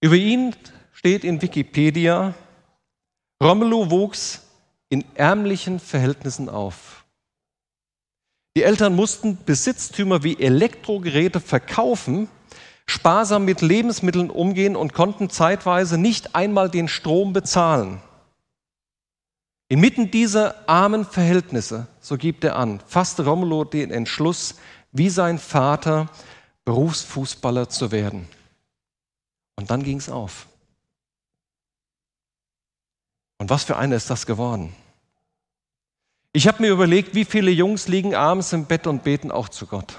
Über 0.00 0.14
ihn 0.14 0.54
steht 0.92 1.24
in 1.24 1.40
Wikipedia, 1.40 2.34
Romelu 3.42 3.90
wuchs 3.90 4.42
in 4.88 5.04
ärmlichen 5.14 5.80
Verhältnissen 5.80 6.48
auf. 6.48 7.04
Die 8.56 8.62
Eltern 8.62 8.94
mussten 8.94 9.36
Besitztümer 9.44 10.22
wie 10.22 10.38
Elektrogeräte 10.38 11.40
verkaufen, 11.40 12.28
sparsam 12.86 13.44
mit 13.44 13.60
Lebensmitteln 13.60 14.30
umgehen 14.30 14.76
und 14.76 14.94
konnten 14.94 15.28
zeitweise 15.28 15.98
nicht 15.98 16.34
einmal 16.34 16.70
den 16.70 16.88
Strom 16.88 17.32
bezahlen. 17.32 18.00
Inmitten 19.68 20.10
dieser 20.10 20.68
armen 20.68 21.04
Verhältnisse, 21.04 21.88
so 22.00 22.16
gibt 22.16 22.44
er 22.44 22.56
an, 22.56 22.80
fasste 22.86 23.24
Romelu 23.24 23.64
den 23.64 23.90
Entschluss, 23.90 24.54
wie 24.92 25.10
sein 25.10 25.38
Vater 25.38 26.08
Berufsfußballer 26.64 27.68
zu 27.68 27.90
werden. 27.90 28.28
Und 29.56 29.70
dann 29.70 29.82
ging 29.82 29.98
es 29.98 30.08
auf. 30.08 30.46
Und 33.38 33.50
was 33.50 33.64
für 33.64 33.76
einer 33.76 33.96
ist 33.96 34.10
das 34.10 34.26
geworden? 34.26 34.74
Ich 36.32 36.46
habe 36.46 36.62
mir 36.62 36.70
überlegt, 36.70 37.14
wie 37.14 37.24
viele 37.24 37.50
Jungs 37.50 37.88
liegen 37.88 38.14
abends 38.14 38.52
im 38.52 38.66
Bett 38.66 38.86
und 38.86 39.02
beten 39.02 39.30
auch 39.30 39.48
zu 39.48 39.66
Gott. 39.66 39.98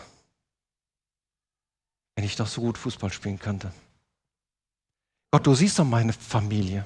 Wenn 2.15 2.26
ich 2.26 2.36
doch 2.36 2.48
so 2.48 2.62
gut 2.62 2.78
Fußball 2.78 3.12
spielen 3.12 3.39
könnte. 3.39 3.72
Gott, 5.32 5.46
du 5.46 5.54
siehst 5.56 5.78
doch 5.80 5.86
meine 5.86 6.13
Familie. 6.13 6.86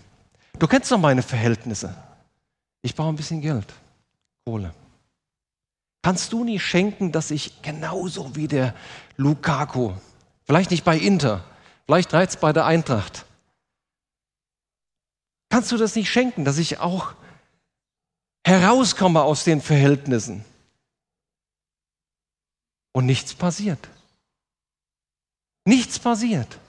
Du 0.58 0.68
kennst 0.68 0.92
doch 0.92 0.98
meine 0.98 1.22
Verhältnisse. 1.22 1.96
Ich 2.82 2.96
brauche 2.96 3.10
ein 3.10 3.16
bisschen 3.16 3.42
Geld, 3.42 3.74
Kohle. 4.46 4.74
Kannst 6.02 6.34
du 6.34 6.44
nicht 6.44 6.64
schenken, 6.64 7.12
dass 7.12 7.30
ich 7.32 7.62
genauso 7.62 8.36
wie 8.36 8.48
der 8.48 8.74
Lukaku, 9.18 9.94
vielleicht 10.46 10.72
nicht 10.72 10.84
bei 10.84 10.98
Inter, 10.98 11.44
Vielleicht 11.92 12.14
reizt 12.14 12.40
bei 12.40 12.54
der 12.54 12.66
Eintracht. 12.66 13.26
Kannst 15.50 15.74
du 15.74 15.78
das 15.78 15.94
nicht 15.94 16.10
schenken, 16.10 16.46
dass 16.46 16.58
ich 16.58 16.80
auch 16.80 17.16
herauskomme 18.48 19.22
aus 19.22 19.44
den 19.44 19.60
Verhältnissen? 19.60 20.46
Und 22.94 23.08
nichts 23.08 23.34
passiert. 23.34 23.90
Nichts 25.66 26.00
passiert. 26.00 26.60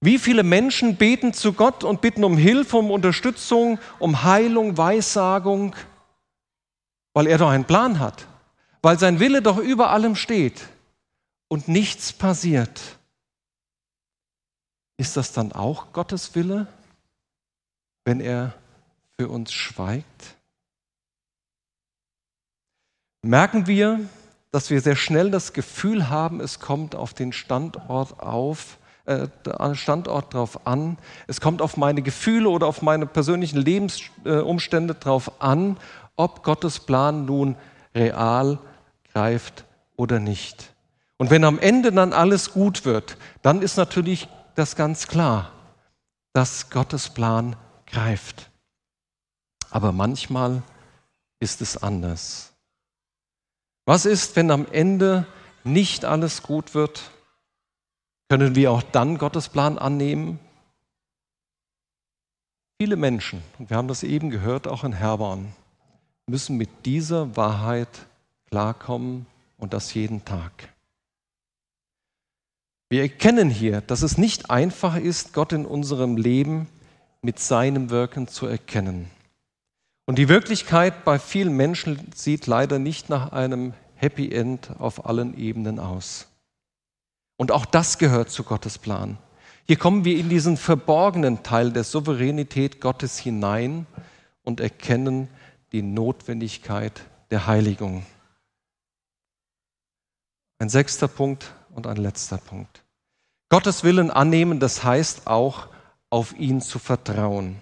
Wie 0.00 0.20
viele 0.20 0.44
Menschen 0.44 0.94
beten 0.94 1.34
zu 1.34 1.54
Gott 1.54 1.82
und 1.82 2.02
bitten 2.02 2.22
um 2.22 2.36
Hilfe, 2.36 2.76
um 2.76 2.92
Unterstützung, 2.92 3.80
um 3.98 4.22
Heilung, 4.22 4.76
Weissagung, 4.76 5.74
weil 7.14 7.26
er 7.26 7.38
doch 7.38 7.50
einen 7.50 7.64
Plan 7.64 7.98
hat, 7.98 8.28
weil 8.80 8.96
sein 8.96 9.18
Wille 9.18 9.42
doch 9.42 9.58
über 9.58 9.90
allem 9.90 10.14
steht 10.14 10.68
und 11.48 11.66
nichts 11.66 12.12
passiert. 12.12 13.00
Ist 14.96 15.16
das 15.16 15.32
dann 15.32 15.52
auch 15.52 15.92
Gottes 15.92 16.34
Wille, 16.34 16.66
wenn 18.04 18.20
er 18.20 18.54
für 19.18 19.28
uns 19.28 19.52
schweigt? 19.52 20.36
Merken 23.22 23.66
wir, 23.66 24.00
dass 24.52 24.70
wir 24.70 24.80
sehr 24.80 24.96
schnell 24.96 25.30
das 25.30 25.52
Gefühl 25.52 26.10
haben, 26.10 26.40
es 26.40 26.60
kommt 26.60 26.94
auf 26.94 27.14
den 27.14 27.32
Standort 27.32 28.20
auf, 28.20 28.78
äh, 29.06 29.26
Standort 29.72 30.32
drauf 30.32 30.66
an, 30.66 30.96
es 31.26 31.40
kommt 31.40 31.60
auf 31.60 31.76
meine 31.76 32.02
Gefühle 32.02 32.48
oder 32.48 32.66
auf 32.66 32.82
meine 32.82 33.06
persönlichen 33.06 33.58
Lebensumstände 33.58 34.94
drauf 34.94 35.40
an, 35.42 35.76
ob 36.14 36.44
Gottes 36.44 36.78
Plan 36.78 37.24
nun 37.24 37.56
real 37.94 38.58
greift 39.12 39.64
oder 39.96 40.20
nicht. 40.20 40.72
Und 41.16 41.30
wenn 41.30 41.44
am 41.44 41.58
Ende 41.58 41.90
dann 41.90 42.12
alles 42.12 42.52
gut 42.52 42.84
wird, 42.84 43.16
dann 43.42 43.62
ist 43.62 43.76
natürlich 43.76 44.28
das 44.54 44.76
ganz 44.76 45.06
klar, 45.06 45.52
dass 46.32 46.70
Gottes 46.70 47.08
Plan 47.08 47.56
greift. 47.86 48.50
Aber 49.70 49.92
manchmal 49.92 50.62
ist 51.40 51.60
es 51.60 51.76
anders. 51.76 52.52
Was 53.86 54.06
ist, 54.06 54.36
wenn 54.36 54.50
am 54.50 54.66
Ende 54.70 55.26
nicht 55.62 56.04
alles 56.04 56.42
gut 56.42 56.74
wird? 56.74 57.10
Können 58.28 58.54
wir 58.54 58.72
auch 58.72 58.82
dann 58.82 59.18
Gottes 59.18 59.48
Plan 59.48 59.78
annehmen? 59.78 60.38
Viele 62.80 62.96
Menschen, 62.96 63.42
und 63.58 63.70
wir 63.70 63.76
haben 63.76 63.88
das 63.88 64.02
eben 64.02 64.30
gehört, 64.30 64.66
auch 64.66 64.84
in 64.84 64.92
Herborn, 64.92 65.54
müssen 66.26 66.56
mit 66.56 66.86
dieser 66.86 67.36
Wahrheit 67.36 68.06
klarkommen 68.48 69.26
und 69.58 69.72
das 69.72 69.94
jeden 69.94 70.24
Tag. 70.24 70.73
Wir 72.94 73.02
erkennen 73.02 73.50
hier, 73.50 73.80
dass 73.80 74.02
es 74.02 74.18
nicht 74.18 74.52
einfach 74.52 74.94
ist, 74.94 75.32
Gott 75.32 75.52
in 75.52 75.66
unserem 75.66 76.16
Leben 76.16 76.68
mit 77.22 77.40
seinem 77.40 77.90
Wirken 77.90 78.28
zu 78.28 78.46
erkennen. 78.46 79.10
Und 80.06 80.16
die 80.16 80.28
Wirklichkeit 80.28 81.04
bei 81.04 81.18
vielen 81.18 81.56
Menschen 81.56 82.12
sieht 82.14 82.46
leider 82.46 82.78
nicht 82.78 83.08
nach 83.08 83.32
einem 83.32 83.74
Happy 83.96 84.30
End 84.30 84.70
auf 84.78 85.06
allen 85.06 85.36
Ebenen 85.36 85.80
aus. 85.80 86.28
Und 87.36 87.50
auch 87.50 87.66
das 87.66 87.98
gehört 87.98 88.30
zu 88.30 88.44
Gottes 88.44 88.78
Plan. 88.78 89.18
Hier 89.66 89.76
kommen 89.76 90.04
wir 90.04 90.16
in 90.16 90.28
diesen 90.28 90.56
verborgenen 90.56 91.42
Teil 91.42 91.72
der 91.72 91.82
Souveränität 91.82 92.80
Gottes 92.80 93.18
hinein 93.18 93.88
und 94.44 94.60
erkennen 94.60 95.26
die 95.72 95.82
Notwendigkeit 95.82 97.02
der 97.32 97.48
Heiligung. 97.48 98.06
Ein 100.60 100.68
sechster 100.68 101.08
Punkt 101.08 101.52
und 101.74 101.88
ein 101.88 101.96
letzter 101.96 102.38
Punkt. 102.38 102.83
Gottes 103.48 103.84
Willen 103.84 104.10
annehmen, 104.10 104.60
das 104.60 104.84
heißt 104.84 105.26
auch 105.26 105.68
auf 106.10 106.36
ihn 106.38 106.60
zu 106.60 106.78
vertrauen. 106.78 107.56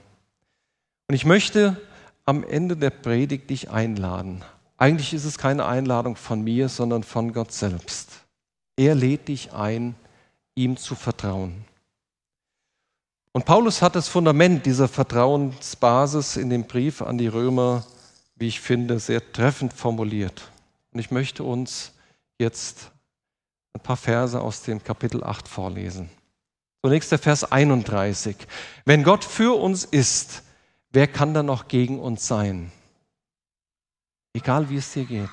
Und 1.09 1.15
ich 1.15 1.25
möchte 1.25 1.81
am 2.25 2.45
Ende 2.45 2.77
der 2.77 2.91
Predigt 2.91 3.51
dich 3.51 3.71
einladen. 3.71 4.45
Eigentlich 4.77 5.13
ist 5.13 5.25
es 5.25 5.39
keine 5.39 5.67
Einladung 5.67 6.17
von 6.17 6.43
mir, 6.43 6.69
sondern 6.69 7.03
von 7.03 7.33
Gott 7.33 7.53
selbst. 7.53 8.11
Er 8.77 8.95
lädt 8.95 9.29
dich 9.29 9.53
ein, 9.53 9.95
ihm 10.55 10.77
zu 10.77 10.95
vertrauen. 10.95 11.65
Und 13.33 13.45
Paulus 13.47 13.81
hat 13.81 13.97
das 13.97 14.09
Fundament 14.09 14.67
dieser 14.67 14.89
Vertrauensbasis 14.89 16.37
in 16.37 16.51
dem 16.51 16.65
Brief 16.65 17.01
an 17.01 17.17
die 17.17 17.29
Römer, 17.29 17.85
wie 18.37 18.49
ich 18.49 18.61
finde, 18.61 18.99
sehr 18.99 19.33
treffend 19.33 19.73
formuliert. 19.73 20.51
Und 20.93 21.01
ich 21.01 21.11
möchte 21.11 21.43
uns 21.43 21.93
jetzt 22.39 22.92
ein 23.75 23.81
paar 23.81 23.97
Verse 23.97 24.41
aus 24.41 24.63
dem 24.63 24.83
Kapitel 24.83 25.25
8 25.25 25.49
vorlesen. 25.49 26.11
Zunächst 26.83 27.13
der 27.13 27.19
Vers 27.19 27.51
31. 27.51 28.37
Wenn 28.85 29.05
Gott 29.05 29.25
für 29.25 29.59
uns 29.59 29.85
ist, 29.85 30.43
wer 30.91 31.07
kann 31.07 31.33
dann 31.33 31.47
noch 31.47 31.69
gegen 31.69 32.01
uns 32.01 32.27
sein? 32.27 32.73
Egal 34.35 34.69
wie 34.69 34.77
es 34.77 34.93
dir 34.93 35.05
geht. 35.05 35.31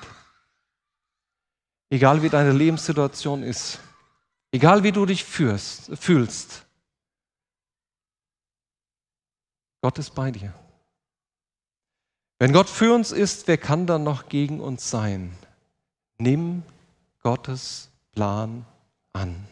Egal 1.90 2.22
wie 2.22 2.28
deine 2.28 2.52
Lebenssituation 2.52 3.42
ist. 3.42 3.80
Egal 4.52 4.82
wie 4.82 4.92
du 4.92 5.06
dich 5.06 5.24
fühlst, 5.24 5.96
fühlst. 5.98 6.66
Gott 9.82 9.98
ist 9.98 10.14
bei 10.14 10.30
dir. 10.30 10.52
Wenn 12.38 12.52
Gott 12.52 12.68
für 12.68 12.94
uns 12.94 13.12
ist, 13.12 13.48
wer 13.48 13.58
kann 13.58 13.86
dann 13.86 14.02
noch 14.02 14.28
gegen 14.28 14.60
uns 14.60 14.88
sein? 14.88 15.36
Nimm 16.18 16.62
Gottes 17.22 17.90
Plan 18.12 18.64
an. 19.12 19.46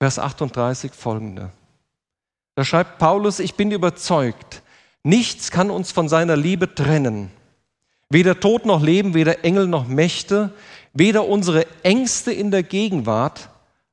Vers 0.00 0.18
38 0.18 0.92
folgende. 0.92 1.50
Da 2.54 2.64
schreibt 2.64 2.98
Paulus, 2.98 3.38
ich 3.38 3.54
bin 3.54 3.70
überzeugt, 3.70 4.62
nichts 5.02 5.50
kann 5.50 5.70
uns 5.70 5.92
von 5.92 6.08
seiner 6.08 6.36
Liebe 6.36 6.74
trennen. 6.74 7.30
Weder 8.10 8.40
Tod 8.40 8.66
noch 8.66 8.82
Leben, 8.82 9.14
weder 9.14 9.44
Engel 9.44 9.66
noch 9.66 9.86
Mächte, 9.86 10.52
weder 10.92 11.26
unsere 11.26 11.66
Ängste 11.82 12.32
in 12.32 12.50
der 12.50 12.62
Gegenwart, 12.62 13.48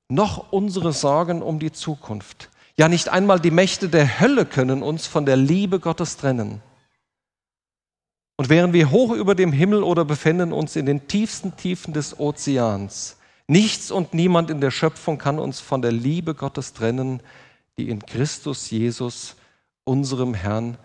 noch 0.09 0.51
unsere 0.51 0.91
Sorgen 0.91 1.41
um 1.41 1.59
die 1.59 1.71
Zukunft. 1.71 2.49
Ja, 2.75 2.89
nicht 2.89 3.09
einmal 3.09 3.39
die 3.39 3.51
Mächte 3.51 3.87
der 3.87 4.19
Hölle 4.19 4.45
können 4.45 4.83
uns 4.83 5.07
von 5.07 5.25
der 5.25 5.37
Liebe 5.37 5.79
Gottes 5.79 6.17
trennen. 6.17 6.61
Und 8.39 8.47
wären 8.47 8.71
wir 8.71 8.89
hoch 8.89 9.12
über 9.12 9.36
dem 9.36 9.52
Himmel 9.52 9.84
oder 9.84 10.06
befinden 10.06 10.54
uns 10.54 10.78
in 10.78 10.86
den 10.86 11.10
tiefsten 11.10 11.58
Tiefen 11.58 11.93
des 11.93 12.21
Ozeans, 12.21 13.17
nichts 13.47 13.91
und 13.91 14.13
niemand 14.13 14.49
in 14.49 14.62
der 14.62 14.71
Schöpfung 14.71 15.17
kann 15.17 15.39
uns 15.39 15.60
von 15.60 15.82
der 15.82 15.91
Liebe 15.91 16.34
Gottes 16.34 16.71
trennen, 16.71 17.21
die 17.78 17.89
in 17.89 18.06
Christus 18.06 18.69
Jesus, 18.69 19.36
unserem 19.84 20.34
Herrn, 20.34 20.78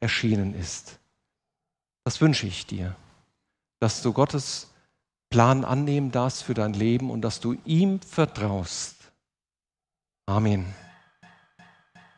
erschienen 0.00 0.54
ist. 0.54 1.00
Das 2.04 2.22
wünsche 2.22 2.46
ich 2.46 2.66
dir, 2.66 2.96
dass 3.78 4.00
du 4.00 4.14
Gottes 4.14 4.70
Plan 5.28 5.66
annehmen 5.66 6.12
darfst 6.12 6.42
für 6.42 6.54
dein 6.54 6.72
Leben 6.72 7.10
und 7.10 7.20
dass 7.20 7.40
du 7.40 7.58
ihm 7.66 8.00
vertraust. 8.00 8.96
Amen. 10.24 10.64